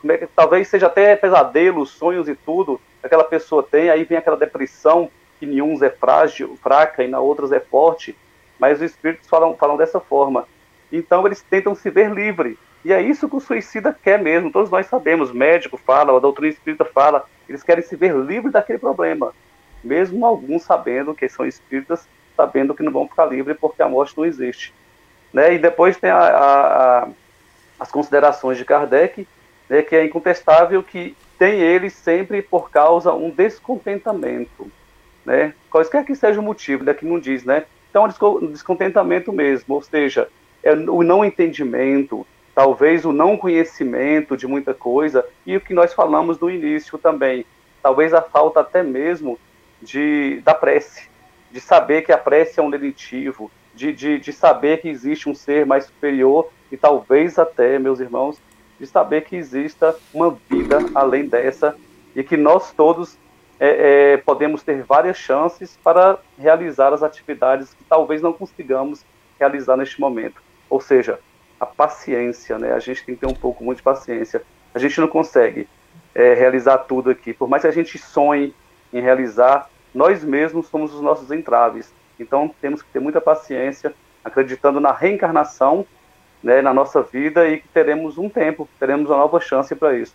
como 0.00 0.12
é 0.12 0.18
que, 0.18 0.26
talvez 0.28 0.68
seja 0.68 0.86
até 0.86 1.16
pesadelos, 1.16 1.90
sonhos 1.90 2.28
e 2.28 2.34
tudo, 2.34 2.80
aquela 3.02 3.24
pessoa 3.24 3.62
tem, 3.62 3.90
aí 3.90 4.04
vem 4.04 4.16
aquela 4.16 4.36
depressão, 4.36 5.10
que 5.38 5.46
em 5.46 5.62
uns 5.62 5.82
é 5.82 5.90
frágil, 5.90 6.56
fraca 6.62 7.02
e 7.02 7.08
na 7.08 7.20
outras 7.20 7.52
é 7.52 7.60
forte, 7.60 8.16
mas 8.58 8.78
os 8.78 8.90
espíritos 8.90 9.28
falam, 9.28 9.56
falam 9.56 9.76
dessa 9.76 10.00
forma. 10.00 10.46
Então 10.92 11.26
eles 11.26 11.42
tentam 11.42 11.74
se 11.74 11.90
ver 11.90 12.10
livre, 12.10 12.58
e 12.84 12.92
é 12.92 13.02
isso 13.02 13.28
que 13.28 13.36
o 13.36 13.40
suicida 13.40 13.96
quer 14.02 14.22
mesmo, 14.22 14.52
todos 14.52 14.70
nós 14.70 14.86
sabemos, 14.86 15.32
médico 15.32 15.76
fala, 15.76 16.16
a 16.16 16.20
doutrina 16.20 16.52
espírita 16.52 16.84
fala, 16.84 17.24
eles 17.48 17.62
querem 17.62 17.82
se 17.82 17.96
ver 17.96 18.14
livres 18.14 18.52
daquele 18.52 18.78
problema, 18.78 19.34
mesmo 19.82 20.24
alguns 20.24 20.62
sabendo 20.62 21.14
que 21.14 21.28
são 21.28 21.46
espíritas, 21.46 22.08
sabendo 22.36 22.74
que 22.74 22.82
não 22.82 22.92
vão 22.92 23.08
ficar 23.08 23.26
livres 23.26 23.56
porque 23.60 23.82
a 23.82 23.88
morte 23.88 24.16
não 24.16 24.24
existe. 24.24 24.72
Né? 25.32 25.54
E 25.54 25.58
depois 25.58 25.96
tem 25.96 26.10
a, 26.10 26.18
a, 26.18 26.98
a, 27.02 27.08
as 27.80 27.90
considerações 27.90 28.56
de 28.56 28.64
Kardec, 28.64 29.26
né, 29.68 29.82
que 29.82 29.96
é 29.96 30.04
incontestável 30.04 30.82
que 30.82 31.16
tem 31.38 31.60
ele 31.60 31.90
sempre 31.90 32.42
por 32.42 32.70
causa 32.70 33.12
um 33.12 33.30
descontentamento, 33.30 34.70
né? 35.24 35.54
Qualquer 35.70 36.04
que 36.04 36.14
seja 36.14 36.40
o 36.40 36.42
motivo, 36.42 36.84
daqui 36.84 37.04
não 37.04 37.18
diz, 37.18 37.44
né? 37.44 37.64
Então, 37.90 38.04
um 38.04 38.46
descontentamento 38.52 39.32
mesmo, 39.32 39.74
ou 39.74 39.82
seja, 39.82 40.28
é 40.62 40.72
o 40.72 41.02
não 41.02 41.24
entendimento, 41.24 42.26
talvez 42.54 43.04
o 43.04 43.12
não 43.12 43.36
conhecimento 43.36 44.36
de 44.36 44.46
muita 44.46 44.74
coisa 44.74 45.24
e 45.46 45.56
o 45.56 45.60
que 45.60 45.72
nós 45.72 45.94
falamos 45.94 46.38
no 46.38 46.50
início 46.50 46.98
também, 46.98 47.46
talvez 47.82 48.12
a 48.12 48.20
falta 48.20 48.60
até 48.60 48.82
mesmo 48.82 49.38
de 49.80 50.40
da 50.44 50.54
prece, 50.54 51.08
de 51.50 51.60
saber 51.60 52.02
que 52.02 52.12
a 52.12 52.18
prece 52.18 52.58
é 52.58 52.62
um 52.62 52.70
delitivo, 52.70 53.50
de, 53.74 53.92
de, 53.92 54.18
de 54.18 54.32
saber 54.32 54.80
que 54.80 54.88
existe 54.88 55.28
um 55.28 55.34
ser 55.34 55.64
mais 55.64 55.84
superior 55.84 56.50
e 56.70 56.76
talvez 56.76 57.38
até, 57.38 57.78
meus 57.78 58.00
irmãos, 58.00 58.40
de 58.78 58.86
saber 58.86 59.22
que 59.22 59.36
exista 59.36 59.96
uma 60.12 60.36
vida 60.50 60.78
além 60.94 61.26
dessa 61.26 61.76
e 62.14 62.22
que 62.22 62.36
nós 62.36 62.72
todos 62.72 63.16
é, 63.60 64.12
é, 64.12 64.16
podemos 64.18 64.62
ter 64.62 64.82
várias 64.82 65.16
chances 65.16 65.78
para 65.82 66.18
realizar 66.38 66.92
as 66.92 67.02
atividades 67.02 67.74
que 67.74 67.84
talvez 67.84 68.22
não 68.22 68.32
consigamos 68.32 69.04
realizar 69.38 69.76
neste 69.76 70.00
momento. 70.00 70.40
Ou 70.70 70.80
seja, 70.80 71.18
a 71.58 71.66
paciência, 71.66 72.58
né? 72.58 72.72
A 72.72 72.78
gente 72.78 73.04
tem 73.04 73.14
que 73.14 73.20
ter 73.20 73.26
um 73.26 73.34
pouco 73.34 73.64
muito 73.64 73.78
de 73.78 73.82
paciência. 73.82 74.42
A 74.74 74.78
gente 74.78 75.00
não 75.00 75.08
consegue 75.08 75.68
é, 76.14 76.34
realizar 76.34 76.78
tudo 76.78 77.10
aqui. 77.10 77.32
Por 77.32 77.48
mais 77.48 77.62
que 77.62 77.68
a 77.68 77.72
gente 77.72 77.98
sonhe 77.98 78.54
em 78.92 79.00
realizar, 79.00 79.68
nós 79.94 80.22
mesmos 80.22 80.68
somos 80.68 80.94
os 80.94 81.00
nossos 81.00 81.30
entraves. 81.30 81.92
Então 82.18 82.52
temos 82.60 82.82
que 82.82 82.90
ter 82.90 83.00
muita 83.00 83.20
paciência, 83.20 83.94
acreditando 84.24 84.80
na 84.80 84.92
reencarnação, 84.92 85.86
né, 86.42 86.62
na 86.62 86.72
nossa 86.72 87.02
vida 87.02 87.48
e 87.48 87.58
que 87.60 87.68
teremos 87.68 88.18
um 88.18 88.28
tempo, 88.28 88.68
teremos 88.78 89.10
uma 89.10 89.18
nova 89.18 89.40
chance 89.40 89.74
para 89.74 89.96
isso. 89.96 90.14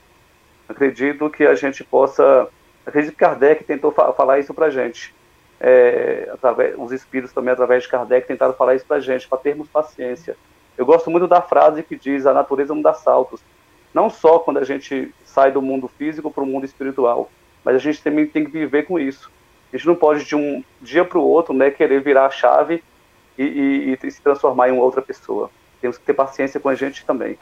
Acredito 0.68 1.30
que 1.30 1.46
a 1.46 1.56
gente 1.56 1.84
possa. 1.84 2.48
Acredito 2.86 3.16
Kardec 3.16 3.64
tentou 3.64 3.92
fa 3.92 4.12
falar 4.14 4.40
isso 4.40 4.54
para 4.54 4.70
gente. 4.70 5.14
É, 5.60 6.30
através, 6.34 6.76
os 6.78 6.92
espíritos 6.92 7.34
também, 7.34 7.54
através 7.54 7.84
de 7.84 7.90
Kardec, 7.90 8.28
tentaram 8.28 8.54
falar 8.54 8.76
isso 8.76 8.86
para 8.86 9.00
gente, 9.00 9.28
para 9.28 9.38
termos 9.38 9.68
paciência 9.70 10.36
eu 10.78 10.86
gosto 10.86 11.10
muito 11.12 11.28
da 11.28 11.42
frase 11.42 11.84
que 11.84 11.96
diz: 11.96 12.26
a 12.26 12.34
natureza 12.34 12.74
não 12.74 12.82
dá 12.82 12.94
saltos. 12.94 13.42
Não 13.94 14.10
só 14.10 14.40
quando 14.40 14.58
a 14.58 14.64
gente 14.64 15.14
sai 15.24 15.52
do 15.52 15.62
mundo 15.62 15.88
físico 15.88 16.32
para 16.32 16.44
o 16.44 16.48
mundo 16.48 16.66
espiritual, 16.66 17.30
mas 17.64 17.76
a 17.76 17.80
gente 17.80 18.02
também 18.02 18.26
tem 18.26 18.44
que 18.44 18.52
viver 18.52 18.84
com 18.84 19.00
isso. 19.00 19.32
A 19.72 19.78
gente 19.78 19.86
não 19.86 19.96
pode, 19.96 20.26
de 20.26 20.36
um 20.36 20.64
dia 20.82 21.06
para 21.06 21.20
o 21.20 21.24
outro, 21.24 21.54
né, 21.54 21.70
querer 21.70 22.02
virar 22.02 22.26
a 22.26 22.32
chave 22.32 22.84
e, 23.38 23.44
e, 23.44 24.00
e 24.02 24.12
se 24.12 24.22
transformar 24.22 24.70
em 24.70 24.78
outra 24.78 25.02
pessoa. 25.02 25.50
Temos 25.80 25.98
que 25.98 26.06
ter 26.06 26.14
paciência 26.14 26.60
com 26.60 26.70
a 26.70 26.76
gente 26.76 27.06
também. 27.06 27.38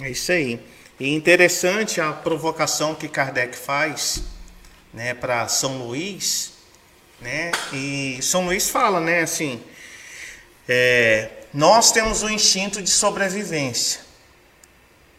É 0.00 0.10
isso 0.10 0.30
aí. 0.30 0.60
E 1.00 1.14
interessante 1.14 1.98
a 1.98 2.12
provocação 2.12 2.94
que 2.94 3.08
Kardec 3.08 3.56
faz 3.56 4.22
né, 4.92 5.14
para 5.14 5.48
São 5.48 5.78
Luís, 5.78 6.52
né? 7.18 7.52
E 7.72 8.18
São 8.20 8.44
Luís 8.44 8.68
fala, 8.68 9.00
né, 9.00 9.20
assim, 9.20 9.62
é, 10.68 11.30
nós 11.54 11.90
temos 11.90 12.22
o 12.22 12.28
instinto 12.28 12.82
de 12.82 12.90
sobrevivência, 12.90 14.02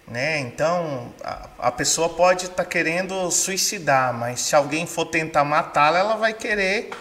né? 0.07 0.37
Então 0.37 1.11
a, 1.23 1.49
a 1.57 1.71
pessoa 1.71 2.09
pode 2.09 2.43
estar 2.43 2.57
tá 2.57 2.65
querendo 2.65 3.31
suicidar, 3.31 4.13
mas 4.13 4.41
se 4.41 4.55
alguém 4.55 4.85
for 4.85 5.05
tentar 5.05 5.43
matá-la, 5.43 5.97
ela 5.97 6.15
vai 6.15 6.33
querer 6.33 6.91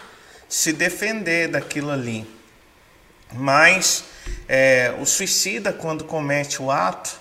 se 0.49 0.73
defender 0.73 1.49
daquilo 1.49 1.91
ali. 1.91 2.27
Mas 3.31 4.05
é, 4.49 4.95
o 4.99 5.05
suicida, 5.05 5.71
quando 5.71 6.03
comete 6.05 6.63
o 6.63 6.71
ato, 6.71 7.20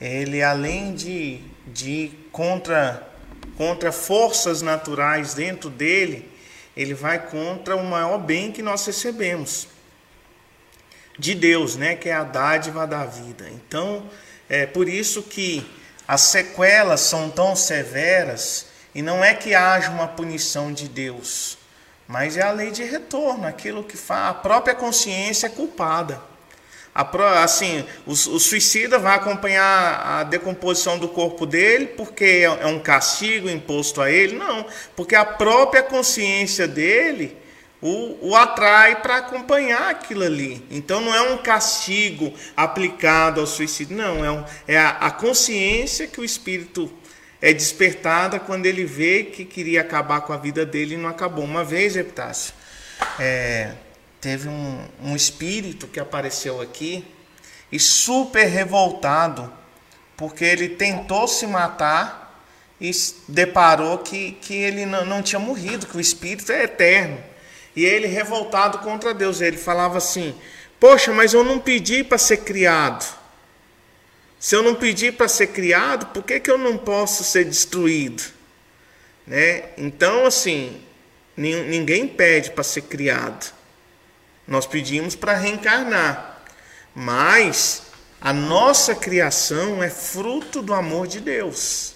ele 0.00 0.42
além 0.42 0.94
de, 0.94 1.40
de 1.66 2.10
contra, 2.30 3.08
contra 3.56 3.90
forças 3.90 4.62
naturais 4.62 5.34
dentro 5.34 5.70
dele, 5.70 6.30
ele 6.76 6.92
vai 6.92 7.18
contra 7.18 7.74
o 7.74 7.84
maior 7.84 8.18
bem 8.18 8.52
que 8.52 8.62
nós 8.62 8.84
recebemos 8.84 9.68
de 11.18 11.34
Deus, 11.34 11.76
né, 11.76 11.94
que 11.94 12.08
é 12.08 12.12
a 12.12 12.24
dádiva 12.24 12.86
da 12.86 13.04
vida. 13.06 13.48
Então, 13.50 14.08
é 14.48 14.66
por 14.66 14.88
isso 14.88 15.22
que 15.22 15.66
as 16.06 16.20
sequelas 16.20 17.00
são 17.00 17.30
tão 17.30 17.56
severas 17.56 18.66
e 18.94 19.02
não 19.02 19.24
é 19.24 19.34
que 19.34 19.54
haja 19.54 19.90
uma 19.90 20.08
punição 20.08 20.72
de 20.72 20.88
Deus, 20.88 21.58
mas 22.06 22.36
é 22.36 22.42
a 22.42 22.50
lei 22.50 22.70
de 22.70 22.84
retorno, 22.84 23.46
aquilo 23.46 23.82
que 23.82 23.96
faz 23.96 24.30
a 24.30 24.34
própria 24.34 24.74
consciência 24.74 25.46
é 25.46 25.50
culpada. 25.50 26.20
A, 26.96 27.44
assim, 27.44 27.84
o, 28.06 28.12
o, 28.12 28.40
suicida 28.40 28.98
vai 28.98 29.14
acompanhar 29.16 30.02
a 30.02 30.24
decomposição 30.24 30.98
do 30.98 31.08
corpo 31.08 31.44
dele 31.44 31.88
porque 31.88 32.24
é, 32.24 32.44
é 32.44 32.66
um 32.66 32.78
castigo 32.78 33.50
imposto 33.50 34.00
a 34.00 34.10
ele? 34.10 34.34
Não, 34.34 34.64
porque 34.96 35.14
a 35.14 35.24
própria 35.24 35.82
consciência 35.82 36.66
dele 36.66 37.36
o, 37.82 38.30
o 38.30 38.34
atrai 38.34 39.02
para 39.02 39.16
acompanhar 39.16 39.90
aquilo 39.90 40.24
ali. 40.24 40.64
Então 40.70 41.02
não 41.02 41.14
é 41.14 41.20
um 41.20 41.36
castigo 41.36 42.32
aplicado 42.56 43.42
ao 43.42 43.46
suicídio, 43.46 43.94
não, 43.94 44.24
é, 44.24 44.30
um, 44.30 44.44
é 44.66 44.78
a, 44.78 44.88
a 44.88 45.10
consciência 45.10 46.06
que 46.06 46.18
o 46.18 46.24
espírito 46.24 46.90
é 47.42 47.52
despertada 47.52 48.40
quando 48.40 48.64
ele 48.64 48.86
vê 48.86 49.24
que 49.24 49.44
queria 49.44 49.82
acabar 49.82 50.22
com 50.22 50.32
a 50.32 50.38
vida 50.38 50.64
dele 50.64 50.94
e 50.94 50.98
não 50.98 51.10
acabou. 51.10 51.44
Uma 51.44 51.62
vez, 51.62 51.94
Epitácio, 51.94 52.54
é, 53.20 53.74
teve 54.26 54.48
um, 54.48 54.84
um 55.04 55.14
espírito 55.14 55.86
que 55.86 56.00
apareceu 56.00 56.60
aqui 56.60 57.04
e 57.70 57.78
super 57.78 58.44
revoltado, 58.48 59.52
porque 60.16 60.44
ele 60.44 60.70
tentou 60.70 61.28
se 61.28 61.46
matar 61.46 62.44
e 62.80 62.90
deparou 63.28 63.98
que, 63.98 64.32
que 64.32 64.52
ele 64.52 64.84
não, 64.84 65.04
não 65.04 65.22
tinha 65.22 65.38
morrido, 65.38 65.86
que 65.86 65.96
o 65.96 66.00
espírito 66.00 66.50
é 66.50 66.64
eterno. 66.64 67.22
E 67.76 67.84
ele 67.84 68.08
revoltado 68.08 68.78
contra 68.78 69.14
Deus, 69.14 69.40
ele 69.40 69.56
falava 69.56 69.98
assim: 69.98 70.34
Poxa, 70.80 71.12
mas 71.12 71.32
eu 71.32 71.44
não 71.44 71.60
pedi 71.60 72.02
para 72.02 72.18
ser 72.18 72.38
criado. 72.38 73.06
Se 74.40 74.56
eu 74.56 74.62
não 74.64 74.74
pedi 74.74 75.12
para 75.12 75.28
ser 75.28 75.46
criado, 75.46 76.06
por 76.06 76.24
que, 76.24 76.40
que 76.40 76.50
eu 76.50 76.58
não 76.58 76.76
posso 76.76 77.22
ser 77.22 77.44
destruído? 77.44 78.24
Né? 79.24 79.66
Então, 79.78 80.26
assim, 80.26 80.82
ninguém 81.36 82.08
pede 82.08 82.50
para 82.50 82.64
ser 82.64 82.82
criado. 82.82 83.54
Nós 84.46 84.66
pedimos 84.66 85.14
para 85.14 85.34
reencarnar. 85.34 86.40
Mas 86.94 87.82
a 88.20 88.32
nossa 88.32 88.94
criação 88.94 89.82
é 89.82 89.90
fruto 89.90 90.62
do 90.62 90.72
amor 90.72 91.06
de 91.06 91.20
Deus. 91.20 91.94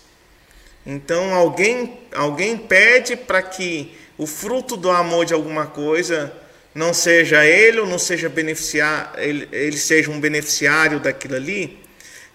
Então 0.84 1.34
alguém, 1.34 2.00
alguém 2.14 2.56
pede 2.56 3.16
para 3.16 3.42
que 3.42 3.96
o 4.18 4.26
fruto 4.26 4.76
do 4.76 4.90
amor 4.90 5.24
de 5.24 5.32
alguma 5.32 5.66
coisa 5.66 6.32
não 6.74 6.92
seja 6.94 7.44
ele 7.44 7.80
ou 7.80 7.86
não 7.86 7.98
seja 7.98 8.28
beneficiar, 8.28 9.12
ele, 9.16 9.48
ele 9.50 9.76
seja 9.76 10.10
um 10.10 10.20
beneficiário 10.20 11.00
daquilo 11.00 11.36
ali, 11.36 11.82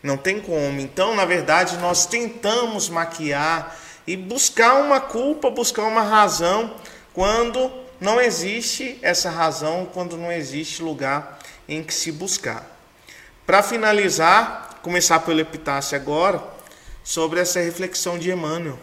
não 0.02 0.18
tem 0.18 0.40
como. 0.40 0.80
Então, 0.80 1.16
na 1.16 1.26
verdade, 1.26 1.78
nós 1.78 2.06
tentamos 2.06 2.90
maquiar 2.90 3.80
e 4.06 4.16
buscar 4.16 4.76
uma 4.76 5.00
culpa, 5.00 5.50
buscar 5.50 5.84
uma 5.84 6.02
razão 6.02 6.76
quando 7.14 7.72
não 8.00 8.20
existe 8.20 9.00
essa 9.02 9.30
razão 9.30 9.88
quando 9.94 10.18
não 10.18 10.32
existe 10.32 10.84
lugar 10.84 11.40
em 11.68 11.84
que 11.84 11.94
se 11.94 12.12
buscar. 12.12 12.66
Para 13.46 13.62
finalizar, 13.64 14.80
começar 14.82 15.20
pelo 15.20 15.40
epitácio 15.40 15.96
agora, 15.96 16.42
sobre 17.04 17.40
essa 17.40 17.60
reflexão 17.60 18.18
de 18.18 18.32
Emmanuel. 18.32 18.78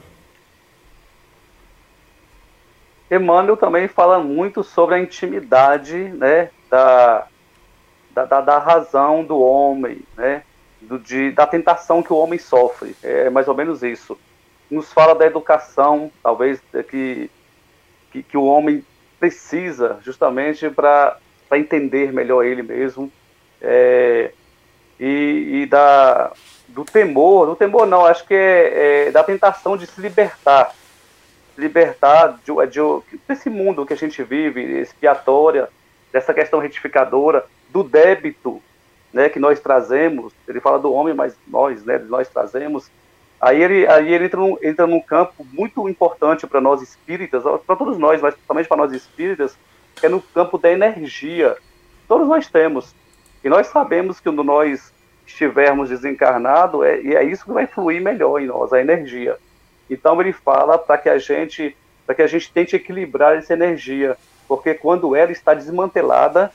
Emmanuel 3.11 3.57
também 3.57 3.89
fala 3.89 4.19
muito 4.19 4.65
sobre 4.65 4.95
a 4.95 4.99
intimidade 4.99 5.97
né, 5.97 6.51
da, 6.71 7.27
da, 8.15 8.41
da 8.41 8.59
razão 8.59 9.25
do 9.25 9.39
homem, 9.39 10.01
né, 10.17 10.45
do, 10.81 10.99
de, 10.99 11.31
da 11.33 11.47
tentação 11.47 12.03
que 12.03 12.13
o 12.13 12.17
homem 12.17 12.39
sofre. 12.39 12.97
É 13.03 13.29
mais 13.29 13.49
ou 13.49 13.55
menos 13.55 13.83
isso. 13.83 14.19
Nos 14.71 14.93
fala 14.93 15.15
da 15.15 15.27
educação, 15.27 16.11
talvez 16.23 16.63
que, 16.89 17.31
que, 18.11 18.23
que 18.23 18.37
o 18.37 18.45
homem 18.45 18.83
precisa 19.23 20.01
justamente 20.03 20.69
para 20.69 21.17
entender 21.53 22.13
melhor 22.13 22.45
ele 22.45 22.61
mesmo 22.61 23.09
é, 23.61 24.33
e, 24.99 25.63
e, 25.63 25.67
da, 25.67 26.33
do 26.67 26.85
temor, 26.85 27.47
do 27.47 27.55
temor 27.55 27.87
não, 27.87 28.05
acho 28.05 28.27
que 28.27 28.35
é, 28.35 29.07
é 29.07 29.11
da 29.13 29.23
tentação 29.23 29.77
de 29.77 29.87
se 29.87 30.01
libertar, 30.01 30.75
libertar 31.57 32.37
de, 32.45 32.53
de, 32.67 33.21
desse 33.29 33.49
mundo 33.49 33.87
que 33.87 33.93
a 33.93 33.97
gente 33.97 34.25
vive, 34.25 34.61
expiatória, 34.81 35.69
dessa 36.13 36.35
questão 36.35 36.59
retificadora, 36.59 37.47
do 37.71 37.85
débito 37.85 38.61
né, 39.13 39.29
que 39.29 39.39
nós 39.39 39.61
trazemos, 39.61 40.33
ele 40.49 40.59
fala 40.59 40.81
do 40.81 40.93
homem, 40.93 41.15
mas 41.15 41.37
nós, 41.47 41.85
né, 41.85 41.97
nós 41.99 42.29
trazemos, 42.29 42.91
Aí 43.43 43.61
ele, 43.61 43.89
aí 43.89 44.15
ele 44.15 44.27
entra, 44.27 44.39
num, 44.39 44.57
entra 44.63 44.87
num 44.87 45.01
campo 45.01 45.45
muito 45.53 45.89
importante 45.89 46.47
para 46.47 46.61
nós 46.61 46.81
espíritas, 46.81 47.43
para 47.67 47.75
todos 47.75 47.99
nós, 47.99 48.21
mas 48.21 48.35
principalmente 48.35 48.69
para 48.69 48.77
nós 48.77 48.93
espíritas, 48.93 49.59
que 49.97 50.07
é 50.07 50.09
no 50.09 50.23
campo 50.23 50.57
da 50.57 50.71
energia. 50.71 51.57
Todos 52.07 52.29
nós 52.29 52.47
temos. 52.47 52.95
E 53.43 53.49
nós 53.49 53.67
sabemos 53.67 54.19
que 54.21 54.29
quando 54.29 54.45
nós 54.45 54.95
estivermos 55.27 55.89
desencarnados, 55.89 56.85
é, 56.85 57.01
é 57.15 57.25
isso 57.25 57.45
que 57.45 57.51
vai 57.51 57.67
fluir 57.67 58.01
melhor 58.01 58.41
em 58.41 58.47
nós, 58.47 58.73
a 58.73 58.81
energia. 58.81 59.37
Então 59.91 60.21
ele 60.21 60.33
fala 60.33 60.79
para 60.79 60.97
que 60.99 61.09
a 61.09 61.19
gente 61.19 61.77
para 62.07 62.15
que 62.15 62.23
a 62.23 62.27
gente 62.27 62.53
tente 62.53 62.75
equilibrar 62.75 63.37
essa 63.37 63.55
energia, 63.55 64.17
porque 64.47 64.75
quando 64.75 65.15
ela 65.15 65.31
está 65.31 65.55
desmantelada, 65.55 66.53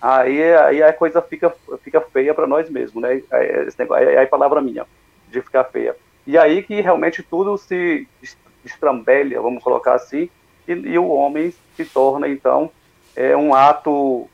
aí, 0.00 0.54
aí 0.54 0.82
a 0.82 0.92
coisa 0.92 1.20
fica, 1.22 1.52
fica 1.82 2.00
feia 2.00 2.34
para 2.34 2.46
nós 2.46 2.68
mesmos, 2.68 3.02
né? 3.02 3.22
Aí, 3.30 3.68
aí, 3.90 4.08
aí 4.16 4.24
a 4.24 4.26
palavra 4.26 4.60
minha, 4.60 4.86
de 5.30 5.40
ficar 5.40 5.64
feia. 5.64 5.96
E 6.26 6.38
aí 6.38 6.62
que 6.62 6.80
realmente 6.80 7.22
tudo 7.22 7.56
se 7.58 8.06
estrambelha, 8.64 9.40
vamos 9.40 9.62
colocar 9.62 9.94
assim, 9.94 10.30
e, 10.66 10.72
e 10.72 10.98
o 10.98 11.08
homem 11.08 11.52
se 11.76 11.84
torna, 11.84 12.28
então, 12.28 12.70
é, 13.16 13.36
um 13.36 13.54
ato, 13.54 14.28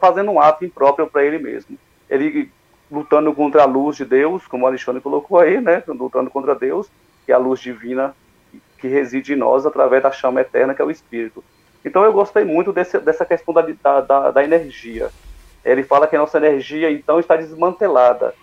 fazendo 0.00 0.30
um 0.30 0.40
ato 0.40 0.64
impróprio 0.64 1.08
para 1.08 1.24
ele 1.24 1.38
mesmo. 1.38 1.76
Ele 2.08 2.50
lutando 2.90 3.32
contra 3.34 3.62
a 3.62 3.66
luz 3.66 3.96
de 3.96 4.04
Deus, 4.04 4.46
como 4.46 4.64
o 4.64 4.66
Alexandre 4.66 5.00
colocou 5.00 5.38
aí, 5.38 5.60
né, 5.60 5.82
lutando 5.86 6.30
contra 6.30 6.54
Deus, 6.54 6.88
que 7.26 7.32
é 7.32 7.34
a 7.34 7.38
luz 7.38 7.60
divina 7.60 8.14
que 8.78 8.88
reside 8.88 9.32
em 9.32 9.36
nós 9.36 9.66
através 9.66 10.02
da 10.02 10.10
chama 10.10 10.40
eterna, 10.40 10.74
que 10.74 10.80
é 10.80 10.84
o 10.84 10.90
Espírito. 10.90 11.44
Então 11.84 12.04
eu 12.04 12.12
gostei 12.12 12.44
muito 12.44 12.72
desse, 12.72 12.98
dessa 12.98 13.24
questão 13.24 13.52
da, 13.52 14.00
da, 14.00 14.30
da 14.30 14.44
energia. 14.44 15.10
Ele 15.64 15.82
fala 15.82 16.06
que 16.06 16.16
a 16.16 16.18
nossa 16.18 16.38
energia, 16.38 16.90
então, 16.90 17.18
está 17.18 17.36
desmantelada 17.36 18.34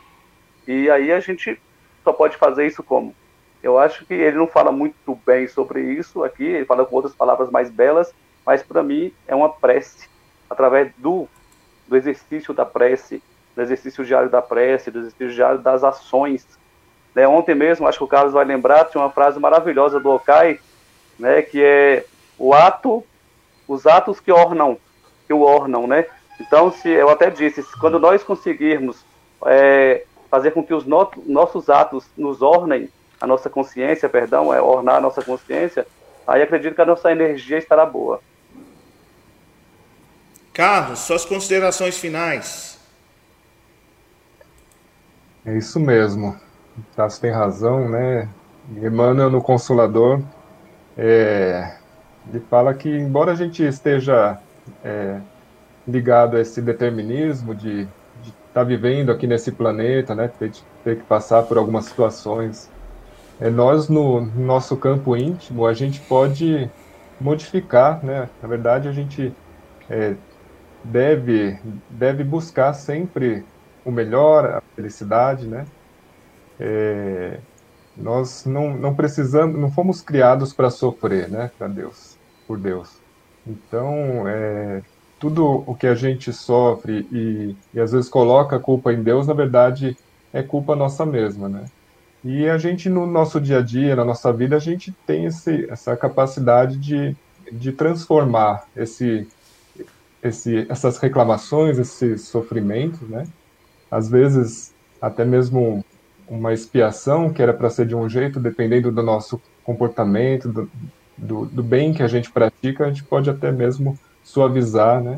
e 0.67 0.89
aí 0.89 1.11
a 1.11 1.19
gente 1.19 1.59
só 2.03 2.13
pode 2.13 2.37
fazer 2.37 2.65
isso 2.65 2.83
como? 2.83 3.15
Eu 3.61 3.79
acho 3.79 4.05
que 4.05 4.13
ele 4.13 4.37
não 4.37 4.47
fala 4.47 4.71
muito 4.71 5.19
bem 5.25 5.47
sobre 5.47 5.81
isso 5.81 6.23
aqui, 6.23 6.43
ele 6.43 6.65
fala 6.65 6.85
com 6.85 6.95
outras 6.95 7.15
palavras 7.15 7.49
mais 7.49 7.69
belas, 7.69 8.13
mas 8.45 8.61
para 8.61 8.83
mim 8.83 9.11
é 9.27 9.33
uma 9.33 9.49
prece, 9.49 10.07
através 10.49 10.91
do, 10.97 11.27
do 11.87 11.95
exercício 11.97 12.53
da 12.53 12.65
prece, 12.65 13.23
do 13.55 13.61
exercício 13.61 14.05
diário 14.05 14.29
da 14.29 14.41
prece, 14.41 14.91
do 14.91 14.99
exercício 14.99 15.31
diário 15.31 15.59
das 15.59 15.83
ações. 15.83 16.45
Né, 17.15 17.27
ontem 17.27 17.55
mesmo, 17.55 17.87
acho 17.87 17.97
que 17.97 18.03
o 18.03 18.07
Carlos 18.07 18.33
vai 18.33 18.45
lembrar, 18.45 18.85
tinha 18.85 19.01
uma 19.01 19.09
frase 19.09 19.39
maravilhosa 19.39 19.99
do 19.99 20.11
Okai, 20.11 20.59
né, 21.17 21.41
que 21.41 21.63
é 21.63 22.05
o 22.37 22.53
ato, 22.53 23.03
os 23.67 23.87
atos 23.87 24.19
que 24.19 24.31
ornam, 24.31 24.77
que 25.25 25.33
o 25.33 25.41
ornam, 25.41 25.87
né? 25.87 26.05
Então, 26.39 26.71
se 26.71 26.89
eu 26.89 27.09
até 27.09 27.29
disse, 27.29 27.63
quando 27.79 27.97
nós 27.97 28.23
conseguirmos 28.23 29.03
é, 29.45 30.05
fazer 30.29 30.51
com 30.51 30.63
que 30.63 30.73
os 30.73 30.85
no 30.85 31.09
nossos 31.25 31.69
atos 31.69 32.05
nos 32.17 32.41
ornem 32.41 32.89
a 33.19 33.27
nossa 33.27 33.49
consciência, 33.49 34.09
perdão, 34.09 34.53
é 34.53 34.61
ornar 34.61 34.95
a 34.97 35.01
nossa 35.01 35.23
consciência, 35.23 35.87
aí 36.27 36.41
acredito 36.41 36.75
que 36.75 36.81
a 36.81 36.85
nossa 36.85 37.11
energia 37.11 37.57
estará 37.57 37.85
boa. 37.85 38.19
Carlos, 40.53 40.99
suas 40.99 41.25
considerações 41.25 41.97
finais. 41.97 42.79
É 45.45 45.57
isso 45.57 45.79
mesmo. 45.79 46.39
Tasso 46.95 47.21
tem 47.21 47.31
razão, 47.31 47.89
né? 47.89 48.27
Emmanuel 48.81 49.29
no 49.29 49.41
Consolador 49.41 50.21
é, 50.97 51.75
Ele 52.27 52.39
fala 52.49 52.73
que, 52.73 52.89
embora 52.89 53.31
a 53.31 53.35
gente 53.35 53.63
esteja 53.63 54.39
é, 54.83 55.19
ligado 55.87 56.37
a 56.37 56.41
esse 56.41 56.61
determinismo 56.61 57.53
de 57.53 57.87
tá 58.55 58.63
vivendo 58.63 59.11
aqui 59.11 59.27
nesse 59.27 59.51
planeta, 59.51 60.15
né, 60.15 60.29
ter, 60.29 60.51
ter 60.81 60.97
que 60.99 61.03
passar 61.03 61.43
por 61.43 61.57
algumas 61.57 61.85
situações, 61.87 62.71
é, 63.37 63.49
nós, 63.49 63.89
no 63.89 64.21
nosso 64.25 64.77
campo 64.77 65.17
íntimo, 65.17 65.65
a 65.65 65.73
gente 65.73 65.99
pode 66.01 66.71
modificar, 67.19 68.03
né? 68.05 68.29
Na 68.41 68.47
verdade, 68.47 68.87
a 68.87 68.93
gente 68.93 69.37
é, 69.89 70.15
deve, 70.81 71.59
deve 71.89 72.23
buscar 72.23 72.73
sempre 72.73 73.45
o 73.83 73.91
melhor, 73.91 74.45
a 74.45 74.61
felicidade, 74.73 75.47
né? 75.47 75.65
É, 76.57 77.41
nós 77.95 78.45
não, 78.45 78.77
não 78.77 78.95
precisamos, 78.95 79.59
não 79.59 79.71
fomos 79.71 80.01
criados 80.01 80.53
para 80.53 80.69
sofrer, 80.69 81.29
né? 81.29 81.51
Para 81.57 81.67
Deus, 81.67 82.17
por 82.47 82.57
Deus. 82.59 83.03
Então, 83.45 84.27
é, 84.27 84.81
tudo 85.25 85.63
o 85.65 85.73
que 85.73 85.87
a 85.87 85.95
gente 85.95 86.31
sofre 86.31 87.07
e, 87.11 87.55
e 87.73 87.79
às 87.79 87.91
vezes 87.91 88.07
coloca 88.07 88.57
a 88.57 88.59
culpa 88.59 88.93
em 88.93 89.01
Deus, 89.01 89.25
na 89.25 89.33
verdade, 89.33 89.97
é 90.31 90.43
culpa 90.43 90.75
nossa 90.75 91.03
mesma, 91.03 91.49
né? 91.49 91.65
E 92.23 92.47
a 92.47 92.59
gente, 92.59 92.89
no 92.89 93.07
nosso 93.07 93.41
dia 93.41 93.57
a 93.57 93.61
dia, 93.63 93.95
na 93.95 94.05
nossa 94.05 94.31
vida, 94.31 94.55
a 94.55 94.59
gente 94.59 94.91
tem 95.03 95.25
esse, 95.25 95.67
essa 95.67 95.97
capacidade 95.97 96.77
de, 96.77 97.15
de 97.51 97.71
transformar 97.71 98.65
esse, 98.77 99.27
esse, 100.21 100.67
essas 100.69 100.99
reclamações, 100.99 101.79
esses 101.79 102.21
sofrimentos, 102.27 103.01
né? 103.09 103.25
Às 103.89 104.07
vezes, 104.07 104.75
até 105.01 105.25
mesmo 105.25 105.83
uma 106.27 106.53
expiação 106.53 107.33
que 107.33 107.41
era 107.41 107.51
para 107.51 107.71
ser 107.71 107.87
de 107.87 107.95
um 107.95 108.07
jeito, 108.07 108.39
dependendo 108.39 108.91
do 108.91 109.01
nosso 109.01 109.41
comportamento, 109.63 110.49
do, 110.49 110.69
do, 111.17 111.45
do, 111.47 111.63
bem 111.63 111.95
que 111.95 112.03
a 112.03 112.07
gente 112.07 112.29
pratica, 112.29 112.85
a 112.85 112.89
gente 112.89 113.03
pode 113.03 113.27
até 113.27 113.51
mesmo 113.51 113.97
suavizar, 114.25 115.01
né? 115.01 115.17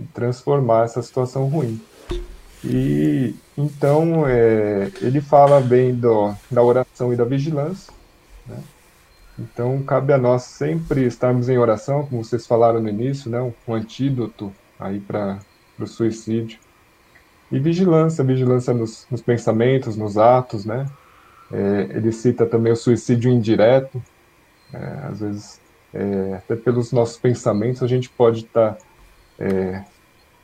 E 0.00 0.04
transformar 0.04 0.84
essa 0.84 1.02
situação 1.02 1.46
ruim. 1.48 1.78
E 2.64 3.34
então 3.56 4.26
é, 4.26 4.90
ele 5.02 5.20
fala 5.20 5.60
bem 5.60 5.94
do, 5.94 6.32
da 6.50 6.62
oração 6.62 7.12
e 7.12 7.16
da 7.16 7.24
vigilância. 7.24 7.92
Né? 8.46 8.56
Então 9.38 9.82
cabe 9.82 10.12
a 10.12 10.18
nós 10.18 10.44
sempre 10.44 11.04
estarmos 11.04 11.48
em 11.48 11.58
oração, 11.58 12.06
como 12.06 12.24
vocês 12.24 12.46
falaram 12.46 12.80
no 12.80 12.88
início, 12.88 13.30
né? 13.30 13.40
um, 13.40 13.74
antídoto 13.74 14.52
aí 14.78 15.00
para 15.00 15.38
o 15.78 15.86
suicídio. 15.86 16.58
E 17.50 17.58
vigilância, 17.58 18.22
vigilância 18.22 18.72
nos, 18.72 19.06
nos 19.10 19.22
pensamentos, 19.22 19.96
nos 19.96 20.18
atos, 20.18 20.64
né? 20.64 20.86
É, 21.50 21.88
ele 21.96 22.12
cita 22.12 22.44
também 22.44 22.72
o 22.72 22.76
suicídio 22.76 23.30
indireto. 23.30 24.02
É, 24.72 25.06
às 25.10 25.20
vezes, 25.20 25.60
é, 25.92 26.34
até 26.34 26.56
pelos 26.56 26.92
nossos 26.92 27.16
pensamentos, 27.16 27.82
a 27.82 27.86
gente 27.86 28.08
pode 28.08 28.44
estar 28.44 28.72
tá, 28.72 28.78
é, 29.38 29.84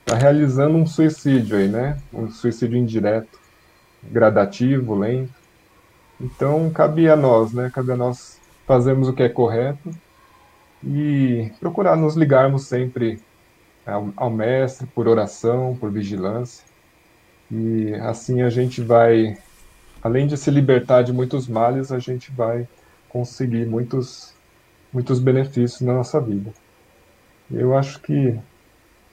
está 0.00 0.16
realizando 0.16 0.76
um 0.76 0.86
suicídio 0.86 1.56
aí, 1.56 1.68
né? 1.68 1.98
Um 2.12 2.30
suicídio 2.30 2.78
indireto, 2.78 3.38
gradativo, 4.02 4.94
lento. 4.94 5.32
Então, 6.20 6.70
cabe 6.70 7.08
a 7.08 7.16
nós, 7.16 7.52
né? 7.52 7.70
Cabe 7.72 7.92
a 7.92 7.96
nós 7.96 8.40
fazermos 8.66 9.08
o 9.08 9.12
que 9.12 9.22
é 9.22 9.28
correto 9.28 9.90
e 10.82 11.50
procurar 11.60 11.96
nos 11.96 12.14
ligarmos 12.14 12.66
sempre 12.66 13.20
ao, 13.86 14.12
ao 14.16 14.30
mestre 14.30 14.86
por 14.86 15.08
oração, 15.08 15.76
por 15.78 15.90
vigilância. 15.90 16.64
E 17.50 17.94
assim 17.94 18.42
a 18.42 18.50
gente 18.50 18.80
vai, 18.82 19.36
além 20.02 20.26
de 20.26 20.36
se 20.36 20.50
libertar 20.50 21.02
de 21.02 21.12
muitos 21.12 21.46
males, 21.46 21.92
a 21.92 21.98
gente 21.98 22.30
vai 22.32 22.66
conseguir 23.08 23.66
muitos, 23.66 24.33
muitos 24.94 25.18
benefícios 25.18 25.82
na 25.82 25.92
nossa 25.92 26.18
vida. 26.20 26.50
Eu 27.50 27.76
acho 27.76 28.00
que 28.00 28.38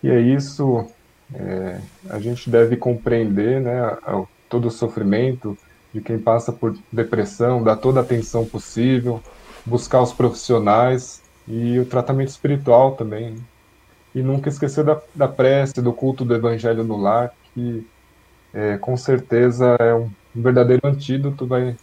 e 0.03 0.09
é 0.09 0.19
isso, 0.19 0.87
é, 1.33 1.79
a 2.09 2.19
gente 2.19 2.49
deve 2.49 2.75
compreender 2.75 3.61
né, 3.61 3.97
todo 4.49 4.67
o 4.67 4.71
sofrimento 4.71 5.55
de 5.93 6.01
quem 6.01 6.17
passa 6.17 6.51
por 6.51 6.75
depressão, 6.91 7.63
dar 7.63 7.75
toda 7.75 7.99
a 7.99 8.03
atenção 8.03 8.43
possível, 8.43 9.21
buscar 9.63 10.01
os 10.01 10.11
profissionais 10.11 11.21
e 11.47 11.77
o 11.77 11.85
tratamento 11.85 12.29
espiritual 12.29 12.95
também. 12.95 13.35
E 14.15 14.23
nunca 14.23 14.49
esquecer 14.49 14.83
da, 14.83 14.99
da 15.13 15.27
prece, 15.27 15.81
do 15.81 15.93
culto 15.93 16.25
do 16.25 16.33
evangelho 16.33 16.83
no 16.83 16.97
lar, 16.97 17.31
que 17.53 17.85
é, 18.53 18.77
com 18.77 18.97
certeza 18.97 19.75
é 19.79 19.93
um 19.93 20.09
verdadeiro 20.33 20.81
antídoto, 20.83 21.45
vai 21.45 21.75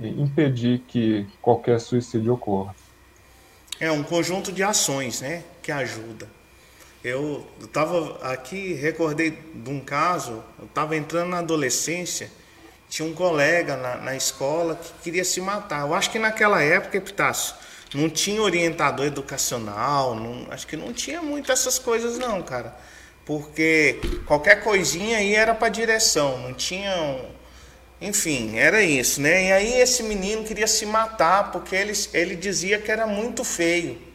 impedir 0.00 0.80
que 0.88 1.26
qualquer 1.40 1.78
suicídio 1.78 2.34
ocorra. 2.34 2.74
É 3.80 3.90
um 3.90 4.02
conjunto 4.02 4.52
de 4.52 4.62
ações 4.62 5.22
né, 5.22 5.42
que 5.62 5.72
ajuda. 5.72 6.28
Eu 7.02 7.46
estava 7.62 8.18
aqui, 8.30 8.74
recordei 8.74 9.30
de 9.30 9.70
um 9.70 9.80
caso, 9.80 10.44
eu 10.58 10.66
estava 10.66 10.94
entrando 10.94 11.30
na 11.30 11.38
adolescência, 11.38 12.30
tinha 12.90 13.08
um 13.08 13.14
colega 13.14 13.78
na, 13.78 13.96
na, 13.96 14.14
escola 14.14 14.74
que 14.74 14.92
queria 15.04 15.24
se 15.24 15.40
matar. 15.40 15.86
Eu 15.86 15.94
acho 15.94 16.10
que 16.10 16.18
naquela 16.18 16.62
época, 16.62 16.98
Epitácio, 16.98 17.54
não 17.94 18.10
tinha 18.10 18.42
orientador 18.42 19.06
educacional, 19.06 20.14
não, 20.14 20.46
acho 20.52 20.66
que 20.66 20.76
não 20.76 20.92
tinha 20.92 21.22
muito 21.22 21.50
essas 21.50 21.78
coisas 21.78 22.18
não, 22.18 22.42
cara. 22.42 22.76
Porque 23.24 23.98
qualquer 24.26 24.62
coisinha 24.62 25.18
aí 25.18 25.34
era 25.34 25.54
para 25.54 25.70
direção, 25.70 26.36
não 26.38 26.52
tinha... 26.52 27.39
Enfim, 28.00 28.56
era 28.56 28.82
isso, 28.82 29.20
né? 29.20 29.48
E 29.48 29.52
aí 29.52 29.80
esse 29.80 30.02
menino 30.02 30.42
queria 30.44 30.66
se 30.66 30.86
matar 30.86 31.52
porque 31.52 31.76
ele, 31.76 31.92
ele 32.14 32.34
dizia 32.34 32.78
que 32.78 32.90
era 32.90 33.06
muito 33.06 33.44
feio. 33.44 34.10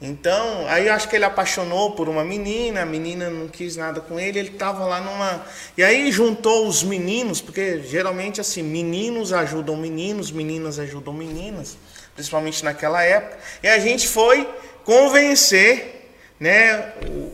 Então, 0.00 0.66
aí 0.68 0.88
eu 0.88 0.92
acho 0.92 1.08
que 1.08 1.16
ele 1.16 1.24
apaixonou 1.24 1.92
por 1.92 2.06
uma 2.06 2.22
menina, 2.22 2.82
a 2.82 2.86
menina 2.86 3.30
não 3.30 3.48
quis 3.48 3.76
nada 3.76 3.98
com 3.98 4.20
ele, 4.20 4.38
ele 4.38 4.50
estava 4.50 4.84
lá 4.84 5.00
numa. 5.00 5.42
E 5.76 5.82
aí 5.82 6.12
juntou 6.12 6.66
os 6.68 6.82
meninos, 6.82 7.40
porque 7.40 7.80
geralmente 7.82 8.38
assim, 8.40 8.62
meninos 8.62 9.32
ajudam 9.32 9.74
meninos, 9.74 10.30
meninas 10.30 10.78
ajudam 10.78 11.14
meninas, 11.14 11.78
principalmente 12.14 12.62
naquela 12.62 13.02
época. 13.02 13.38
E 13.62 13.68
a 13.68 13.78
gente 13.78 14.06
foi 14.06 14.46
convencer 14.84 16.12
né, 16.38 16.92
o, 17.08 17.32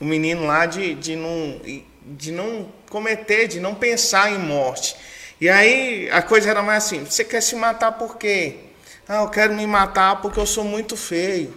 o 0.00 0.04
menino 0.04 0.46
lá 0.46 0.66
de, 0.66 0.94
de, 0.94 1.16
não, 1.16 1.60
de 2.04 2.30
não 2.30 2.68
cometer, 2.88 3.46
de 3.48 3.60
não 3.60 3.74
pensar 3.74 4.30
em 4.30 4.38
morte. 4.38 4.96
E 5.40 5.48
aí 5.48 6.08
a 6.10 6.22
coisa 6.22 6.50
era 6.50 6.62
mais 6.62 6.84
assim: 6.84 7.04
você 7.04 7.24
quer 7.24 7.40
se 7.40 7.54
matar 7.54 7.92
por 7.92 8.16
quê? 8.16 8.56
Ah, 9.08 9.22
eu 9.22 9.28
quero 9.28 9.54
me 9.54 9.66
matar 9.66 10.20
porque 10.20 10.38
eu 10.38 10.46
sou 10.46 10.64
muito 10.64 10.96
feio. 10.96 11.54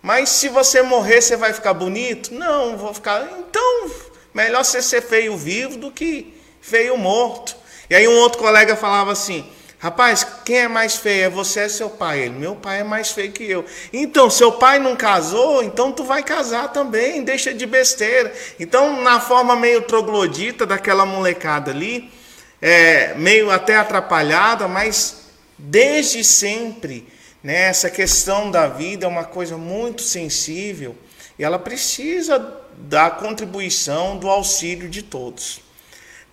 Mas 0.00 0.28
se 0.28 0.48
você 0.48 0.82
morrer, 0.82 1.20
você 1.20 1.36
vai 1.36 1.52
ficar 1.52 1.74
bonito? 1.74 2.32
Não, 2.32 2.76
vou 2.76 2.94
ficar. 2.94 3.28
Então, 3.38 3.90
melhor 4.32 4.64
você 4.64 4.80
ser 4.80 5.02
feio 5.02 5.36
vivo 5.36 5.76
do 5.76 5.90
que 5.90 6.32
feio 6.60 6.96
morto. 6.96 7.56
E 7.90 7.94
aí 7.94 8.06
um 8.06 8.16
outro 8.18 8.38
colega 8.38 8.76
falava 8.76 9.12
assim: 9.12 9.44
Rapaz, 9.78 10.26
quem 10.44 10.58
é 10.60 10.68
mais 10.68 10.96
feio? 10.96 11.24
É 11.24 11.30
você 11.30 11.60
é 11.60 11.68
seu 11.68 11.90
pai? 11.90 12.20
Ele, 12.20 12.38
meu 12.38 12.56
pai 12.56 12.80
é 12.80 12.84
mais 12.84 13.10
feio 13.10 13.32
que 13.32 13.44
eu. 13.44 13.64
Então, 13.92 14.30
seu 14.30 14.52
pai 14.52 14.78
não 14.78 14.96
casou, 14.96 15.62
então 15.62 15.92
tu 15.92 16.02
vai 16.02 16.22
casar 16.22 16.72
também, 16.72 17.22
deixa 17.22 17.52
de 17.52 17.66
besteira. 17.66 18.32
Então, 18.58 19.02
na 19.02 19.20
forma 19.20 19.54
meio 19.54 19.82
troglodita 19.82 20.64
daquela 20.64 21.04
molecada 21.04 21.70
ali, 21.70 22.10
é, 22.60 23.14
meio 23.14 23.50
até 23.50 23.76
atrapalhada, 23.76 24.66
mas 24.66 25.26
desde 25.58 26.24
sempre 26.24 27.06
né? 27.46 27.68
Essa 27.68 27.88
questão 27.88 28.50
da 28.50 28.66
vida 28.66 29.06
é 29.06 29.08
uma 29.08 29.22
coisa 29.22 29.56
muito 29.56 30.02
sensível 30.02 30.96
e 31.38 31.44
ela 31.44 31.60
precisa 31.60 32.38
da 32.76 33.08
contribuição, 33.08 34.18
do 34.18 34.28
auxílio 34.28 34.88
de 34.88 35.00
todos. 35.00 35.60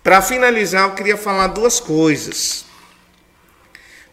Para 0.02 0.20
finalizar, 0.20 0.88
eu 0.88 0.94
queria 0.96 1.16
falar 1.16 1.46
duas 1.46 1.78
coisas. 1.78 2.64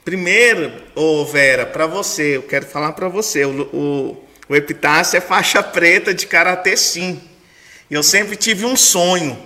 Primeiro, 0.03 0.71
ô 0.95 1.25
Vera, 1.25 1.65
para 1.65 1.85
você, 1.85 2.37
eu 2.37 2.43
quero 2.43 2.65
falar 2.65 2.93
para 2.93 3.07
você, 3.07 3.45
o, 3.45 3.61
o, 3.73 4.27
o 4.49 4.55
Epitácio 4.55 5.17
é 5.17 5.21
faixa 5.21 5.61
preta 5.61 6.13
de 6.13 6.25
karatê 6.25 6.75
sim. 6.75 7.21
E 7.89 7.93
eu 7.93 8.03
sempre 8.03 8.35
tive 8.35 8.65
um 8.65 8.75
sonho. 8.75 9.37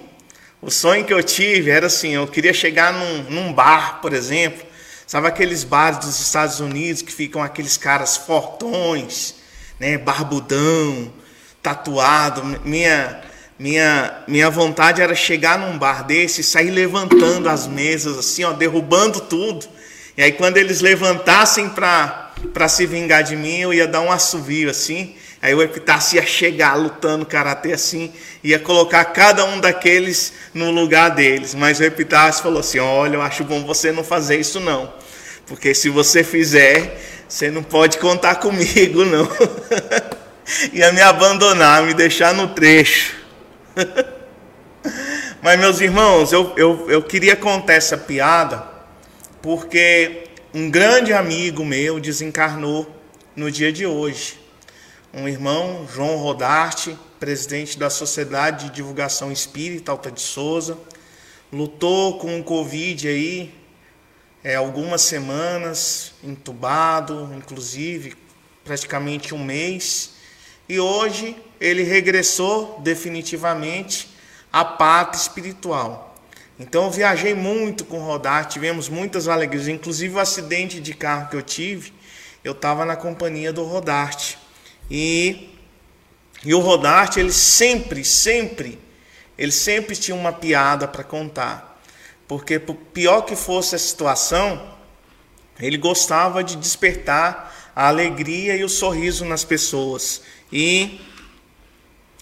O 0.62 0.72
sonho 0.72 1.04
que 1.04 1.14
eu 1.14 1.22
tive 1.22 1.70
era 1.70 1.88
assim, 1.88 2.12
eu 2.16 2.28
queria 2.28 2.54
chegar 2.54 2.94
num, 2.94 3.24
num 3.24 3.54
bar, 3.54 4.00
por 4.02 4.14
exemplo, 4.14 4.66
Sabe 5.08 5.28
aqueles 5.28 5.64
bares 5.64 6.00
dos 6.00 6.20
Estados 6.20 6.60
Unidos 6.60 7.04
que 7.04 7.12
ficam 7.12 7.42
aqueles 7.42 7.78
caras 7.78 8.18
fortões, 8.18 9.36
né, 9.80 10.00
barbudão, 10.00 11.14
tatuado. 11.62 12.44
Minha 12.66 13.22
minha 13.58 14.24
minha 14.28 14.50
vontade 14.50 15.02
era 15.02 15.14
chegar 15.14 15.60
num 15.60 15.78
bar 15.78 16.04
desse 16.04 16.42
e 16.42 16.44
sair 16.44 16.72
levantando 16.72 17.48
as 17.48 17.68
mesas 17.68 18.18
assim, 18.18 18.44
ó, 18.44 18.54
derrubando 18.54 19.22
tudo. 19.22 19.68
E 20.18 20.24
aí 20.24 20.32
quando 20.32 20.58
eles 20.58 20.80
levantassem 20.80 21.70
para 21.70 22.68
se 22.70 22.86
vingar 22.86 23.24
de 23.24 23.36
mim, 23.36 23.60
eu 23.60 23.74
ia 23.74 23.88
dar 23.88 24.02
um 24.02 24.12
assovio 24.12 24.70
assim. 24.70 25.16
Aí 25.42 25.54
o 25.54 25.62
Epitácio 25.62 26.16
ia 26.16 26.26
chegar 26.26 26.76
lutando 26.76 27.26
karatê 27.26 27.74
assim, 27.74 28.12
ia 28.44 28.58
colocar 28.58 29.04
cada 29.06 29.46
um 29.46 29.60
daqueles 29.60 30.34
no 30.54 30.72
lugar 30.72 31.10
deles. 31.10 31.54
Mas 31.54 31.80
o 31.80 31.84
Epitácio 31.84 32.42
falou 32.42 32.62
assim: 32.62 32.80
Olha, 32.80 33.16
eu 33.16 33.22
acho 33.22 33.44
bom 33.44 33.64
você 33.66 33.92
não 33.92 34.04
fazer 34.04 34.40
isso 34.40 34.60
não. 34.60 34.92
Porque 35.46 35.76
se 35.76 35.90
você 35.90 36.24
fizer, 36.24 37.00
você 37.28 37.52
não 37.52 37.62
pode 37.62 37.98
contar 37.98 38.36
comigo, 38.36 39.04
não. 39.06 39.30
Ia 40.74 40.92
me 40.94 41.02
abandonar, 41.02 41.84
me 41.84 41.94
deixar 41.94 42.34
no 42.34 42.48
trecho. 42.50 43.16
Mas, 45.42 45.60
meus 45.60 45.82
irmãos, 45.82 46.32
eu, 46.32 46.54
eu, 46.58 46.90
eu 46.90 47.02
queria 47.04 47.36
contar 47.36 47.74
essa 47.74 47.98
piada 47.98 48.75
porque 49.46 50.24
um 50.56 50.72
grande 50.72 51.14
amigo 51.14 51.64
meu 51.64 52.00
desencarnou 52.00 52.92
no 53.36 53.52
dia 53.52 53.72
de 53.72 53.86
hoje. 53.86 54.40
Um 55.14 55.28
irmão, 55.28 55.88
João 55.88 56.18
Rodarte, 56.18 56.98
presidente 57.20 57.78
da 57.78 57.92
Sociedade 57.92 58.66
de 58.66 58.78
Divulgação 58.78 59.32
Espírita 59.32 59.92
Alta 59.92 60.10
de 60.10 60.20
Souza, 60.20 60.76
lutou 61.54 62.18
com 62.18 62.40
o 62.40 62.44
Covid 62.44 63.08
aí 63.08 63.54
é, 64.44 64.56
algumas 64.56 65.04
semanas, 65.04 66.14
entubado, 66.24 67.32
inclusive 67.38 68.16
praticamente 68.64 69.36
um 69.36 69.44
mês, 69.44 70.14
e 70.68 70.80
hoje 70.80 71.38
ele 71.62 71.84
regressou 71.84 72.82
definitivamente 72.84 74.10
à 74.52 74.66
pátria 74.66 75.22
espiritual. 75.22 76.05
Então 76.60 76.86
eu 76.86 76.92
viajei 76.92 77.34
muito 77.34 77.84
com 77.84 78.00
o 78.00 78.06
Rodar, 78.06 78.48
tivemos 78.48 78.88
muitas 78.88 79.28
alegrias, 79.28 79.68
inclusive 79.68 80.16
o 80.16 80.20
acidente 80.20 80.80
de 80.80 80.94
carro 80.94 81.30
que 81.30 81.36
eu 81.36 81.42
tive, 81.42 81.94
eu 82.44 82.54
estava 82.54 82.86
na 82.86 82.96
companhia 82.96 83.52
do 83.52 83.64
Rodarte. 83.64 84.38
E, 84.90 85.50
e 86.44 86.54
o 86.54 86.60
Rodarte, 86.60 87.20
ele 87.20 87.34
sempre, 87.34 88.06
sempre, 88.06 88.80
ele 89.38 89.52
sempre 89.52 89.96
tinha 89.96 90.16
uma 90.16 90.32
piada 90.32 90.88
para 90.88 91.04
contar. 91.04 91.82
Porque 92.28 92.58
por 92.58 92.76
pior 92.76 93.22
que 93.24 93.36
fosse 93.36 93.76
a 93.76 93.80
situação, 93.80 94.74
ele 95.60 95.78
gostava 95.78 96.44
de 96.44 96.56
despertar 96.56 97.72
a 97.76 97.88
alegria 97.88 98.56
e 98.56 98.64
o 98.64 98.70
sorriso 98.70 99.26
nas 99.26 99.44
pessoas. 99.44 100.22
E 100.52 101.02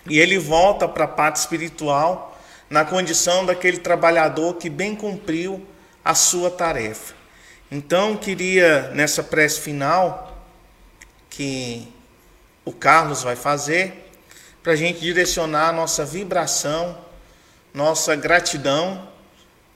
e 0.09 0.19
ele 0.19 0.37
volta 0.37 0.87
para 0.87 1.05
a 1.05 1.07
parte 1.07 1.37
espiritual 1.37 2.32
na 2.73 2.83
condição 2.83 3.45
daquele 3.45 3.77
trabalhador 3.77 4.55
que 4.55 4.67
bem 4.67 4.95
cumpriu 4.95 5.63
a 6.03 6.15
sua 6.15 6.49
tarefa. 6.49 7.13
Então, 7.69 8.17
queria 8.17 8.89
nessa 8.95 9.21
prece 9.21 9.61
final 9.61 10.43
que 11.29 11.87
o 12.65 12.71
Carlos 12.71 13.21
vai 13.21 13.35
fazer, 13.35 14.09
para 14.63 14.73
a 14.73 14.75
gente 14.75 14.99
direcionar 14.99 15.71
nossa 15.71 16.03
vibração, 16.03 16.97
nossa 17.71 18.15
gratidão 18.15 19.07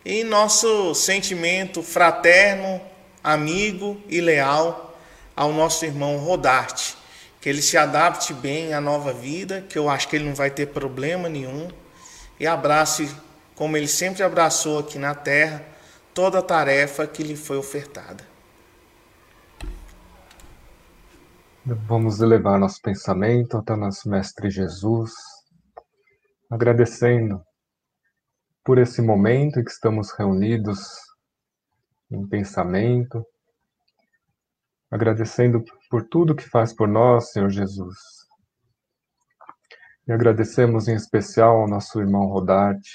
e 0.04 0.24
nosso 0.24 0.96
sentimento 0.96 1.84
fraterno, 1.84 2.82
amigo 3.24 4.02
e 4.10 4.20
leal 4.20 5.00
ao 5.36 5.54
nosso 5.54 5.86
irmão 5.86 6.18
Rodarte 6.18 6.98
que 7.40 7.48
ele 7.48 7.62
se 7.62 7.78
adapte 7.78 8.34
bem 8.34 8.74
à 8.74 8.82
nova 8.82 9.14
vida, 9.14 9.64
que 9.70 9.78
eu 9.78 9.88
acho 9.88 10.08
que 10.08 10.16
ele 10.16 10.26
não 10.26 10.34
vai 10.34 10.50
ter 10.50 10.66
problema 10.66 11.30
nenhum, 11.30 11.70
e 12.40 12.46
abrace, 12.46 13.10
como 13.56 13.76
ele 13.76 13.88
sempre 13.88 14.24
abraçou 14.24 14.80
aqui 14.80 15.00
na 15.00 15.16
terra, 15.16 15.66
toda 16.14 16.40
a 16.40 16.44
tarefa 16.44 17.08
que 17.08 17.24
lhe 17.24 17.36
foi 17.36 17.58
ofertada. 17.58 18.24
Vamos 21.66 22.22
elevar 22.22 22.58
nosso 22.58 22.82
pensamento 22.82 23.58
até 23.58 23.76
nosso 23.76 24.10
Mestre 24.10 24.50
Jesus, 24.50 25.12
agradecendo 26.50 27.42
por 28.64 28.78
esse 28.78 29.02
momento 29.02 29.60
em 29.60 29.64
que 29.64 29.72
estamos 29.72 30.12
reunidos 30.12 30.80
em 32.10 32.26
pensamento, 32.28 33.26
agradecendo 34.90 35.64
por 35.90 36.04
tudo 36.08 36.36
que 36.36 36.50
faz 36.50 36.74
por 36.74 36.88
nós, 36.88 37.32
Senhor 37.32 37.50
Jesus. 37.50 38.17
E 40.08 40.12
agradecemos 40.12 40.88
em 40.88 40.96
especial 40.96 41.62
ao 41.62 41.68
nosso 41.68 42.00
irmão 42.00 42.28
Rodarte, 42.28 42.92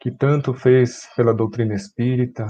que 0.00 0.10
tanto 0.10 0.54
fez 0.54 1.06
pela 1.14 1.34
doutrina 1.34 1.74
espírita, 1.74 2.46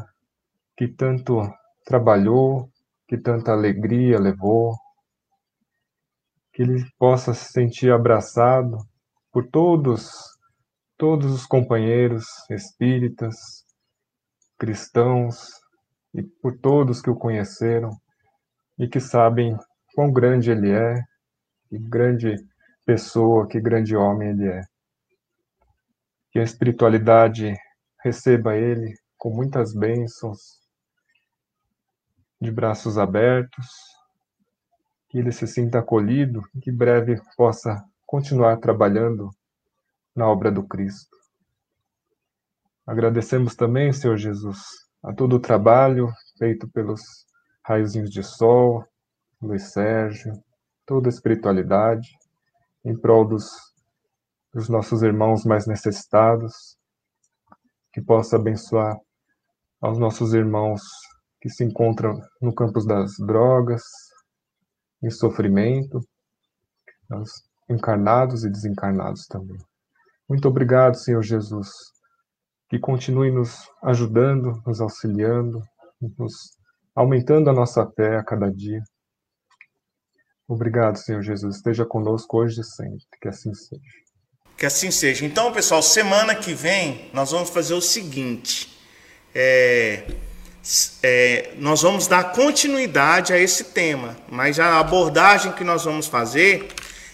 que 0.77 0.87
tanto 0.87 1.41
trabalhou, 1.85 2.71
que 3.09 3.19
tanta 3.19 3.51
alegria 3.51 4.19
levou, 4.21 4.75
que 6.53 6.63
ele 6.63 6.85
possa 6.99 7.35
se 7.35 7.53
sentir 7.53 7.91
abraçado 7.91 8.79
por 9.33 9.49
todos, 9.49 10.09
todos 10.97 11.33
os 11.33 11.45
companheiros 11.47 12.25
espíritas, 12.49 13.35
cristãos 14.57 15.49
e 16.15 16.23
por 16.23 16.59
todos 16.59 17.03
que 17.03 17.11
o 17.11 17.17
conheceram 17.17 17.91
e 18.79 18.89
que 18.89 19.01
sabem 19.01 19.57
quão 19.95 20.13
grande 20.13 20.51
ele 20.51 20.71
é, 20.71 20.95
que 21.69 21.79
grande 21.79 22.37
pessoa, 22.87 23.49
que 23.49 23.61
grande 23.61 23.97
homem 23.97 24.31
ele 24.31 24.49
é. 24.49 24.63
Que 26.31 26.39
a 26.39 26.43
espiritualidade 26.43 27.55
receba 28.03 28.57
ele 28.57 28.95
com 29.19 29.35
muitas 29.35 29.75
bênçãos, 29.75 30.39
de 32.41 32.53
braços 32.53 32.97
abertos, 32.97 33.67
que 35.09 35.19
ele 35.19 35.33
se 35.33 35.47
sinta 35.47 35.81
acolhido 35.81 36.43
e 36.55 36.61
que 36.61 36.71
breve 36.71 37.21
possa 37.37 37.83
continuar 38.07 38.59
trabalhando 38.59 39.31
na 40.15 40.29
obra 40.29 40.53
do 40.53 40.63
Cristo. 40.63 41.17
Agradecemos 42.87 43.57
também, 43.57 43.93
Senhor 43.93 44.17
Jesus, 44.17 44.59
a 45.03 45.13
todo 45.13 45.37
o 45.37 45.41
trabalho 45.41 46.09
feito 46.39 46.69
pelos 46.69 47.01
Raiozinhos 47.65 48.11
de 48.11 48.23
Sol, 48.23 48.85
Luiz 49.43 49.73
Sérgio, 49.73 50.33
toda 50.87 51.09
a 51.09 51.11
espiritualidade, 51.11 52.09
em 52.87 52.97
prol 52.97 53.27
dos, 53.27 53.51
dos 54.55 54.69
nossos 54.69 55.03
irmãos 55.03 55.45
mais 55.45 55.67
necessitados, 55.67 56.79
que 57.93 58.01
possa 58.01 58.37
abençoar 58.37 58.97
aos 59.81 59.99
nossos 59.99 60.33
irmãos 60.35 60.81
que 61.41 61.49
se 61.49 61.65
encontram 61.65 62.15
no 62.41 62.55
campo 62.55 62.85
das 62.85 63.13
drogas, 63.27 63.83
em 65.03 65.11
sofrimento, 65.11 66.01
aos 67.11 67.31
encarnados 67.69 68.45
e 68.45 68.51
desencarnados 68.51 69.27
também. 69.27 69.59
Muito 70.29 70.49
obrigado, 70.49 70.97
Senhor 70.97 71.23
Jesus, 71.23 71.69
que 72.69 72.79
continue 72.79 73.33
nos 73.33 73.69
ajudando, 73.83 74.63
nos 74.65 74.81
auxiliando, 74.81 75.61
nos 76.19 76.57
aumentando 76.95 77.51
a 77.51 77.53
nossa 77.53 77.85
fé 77.93 78.17
a 78.17 78.25
cada 78.25 78.51
dia. 78.51 78.83
Obrigado, 80.49 80.97
Senhor 80.97 81.23
Jesus. 81.23 81.57
Esteja 81.57 81.85
conosco 81.85 82.39
hoje 82.39 82.61
e 82.61 82.65
sempre. 82.65 83.05
Que 83.21 83.29
assim 83.29 83.53
seja. 83.53 83.83
Que 84.57 84.67
assim 84.67 84.91
seja. 84.91 85.25
Então, 85.25 85.53
pessoal, 85.53 85.83
semana 85.83 86.35
que 86.35 86.55
vem 86.55 87.11
nós 87.13 87.33
vamos 87.33 87.51
fazer 87.51 87.75
o 87.75 87.81
seguinte: 87.81 88.79
é, 89.35 90.05
é, 91.03 91.55
nós 91.59 91.83
vamos 91.83 92.07
dar 92.07 92.33
continuidade 92.33 93.33
a 93.33 93.39
esse 93.39 93.65
tema, 93.65 94.17
mas 94.31 94.61
a 94.61 94.79
abordagem 94.79 95.53
que 95.53 95.65
nós 95.65 95.85
vamos 95.85 96.07
fazer 96.07 96.69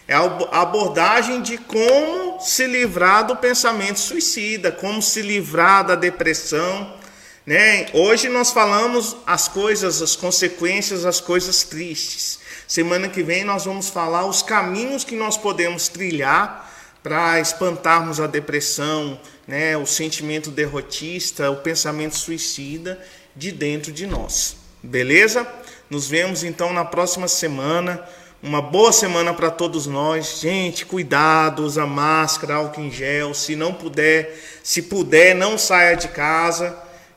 é 0.07 0.15
a 0.15 0.61
abordagem 0.61 1.41
de 1.41 1.57
como 1.57 2.41
se 2.41 2.67
livrar 2.67 3.27
do 3.27 3.37
pensamento 3.37 3.99
suicida, 3.99 4.71
como 4.71 5.01
se 5.01 5.23
livrar 5.23 5.87
da 5.87 5.95
depressão 5.95 7.01
né? 7.45 7.87
Hoje 7.93 8.29
nós 8.29 8.53
falamos 8.53 9.17
as 9.27 9.49
coisas, 9.49 10.01
as 10.01 10.15
consequências, 10.15 11.05
as 11.05 11.21
coisas 11.21 11.65
tristes. 11.65 12.39
Semana 12.73 13.07
que 13.07 13.23
vem 13.23 13.45
nós 13.45 13.67
vamos 13.67 13.91
falar 13.91 14.25
os 14.25 14.43
caminhos 14.43 15.05
que 15.05 15.15
nós 15.15 15.37
podemos 15.37 15.89
trilhar 15.89 16.73
para 17.03 17.39
espantarmos 17.39 18.19
a 18.19 18.27
depressão, 18.27 19.21
né? 19.47 19.77
o 19.77 19.85
sentimento 19.85 20.51
derrotista, 20.51 21.51
o 21.51 21.57
pensamento 21.57 22.17
suicida 22.17 22.99
de 23.37 23.53
dentro 23.53 23.93
de 23.93 24.07
nós. 24.07 24.57
Beleza? 24.83 25.47
Nos 25.91 26.09
vemos 26.09 26.43
então 26.45 26.73
na 26.73 26.83
próxima 26.83 27.29
semana. 27.29 28.03
Uma 28.43 28.63
boa 28.63 28.91
semana 28.91 29.35
para 29.35 29.51
todos 29.51 29.87
nós. 29.87 30.41
Gente, 30.41 30.87
cuidado, 30.87 31.65
usa 31.65 31.85
máscara, 31.85 32.55
álcool 32.55 32.81
em 32.81 32.91
gel. 32.91 33.35
Se 33.35 33.55
não 33.55 33.75
puder, 33.75 34.35
se 34.63 34.81
puder, 34.81 35.35
não 35.35 35.59
saia 35.59 35.95
de 35.95 36.09
casa 36.09 36.75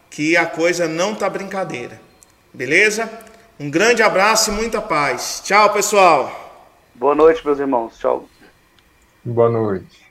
que 0.09 0.35
a 0.35 0.45
coisa 0.45 0.85
não 0.85 1.15
tá 1.15 1.29
brincadeira. 1.29 2.01
Beleza? 2.53 3.09
Um 3.59 3.71
grande 3.71 4.03
abraço 4.03 4.51
e 4.51 4.53
muita 4.53 4.81
paz. 4.81 5.41
Tchau, 5.45 5.71
pessoal. 5.71 6.29
Boa 6.93 7.15
noite, 7.15 7.45
meus 7.45 7.57
irmãos. 7.57 7.97
Tchau. 7.97 8.27
Boa 9.23 9.49
noite. 9.49 10.04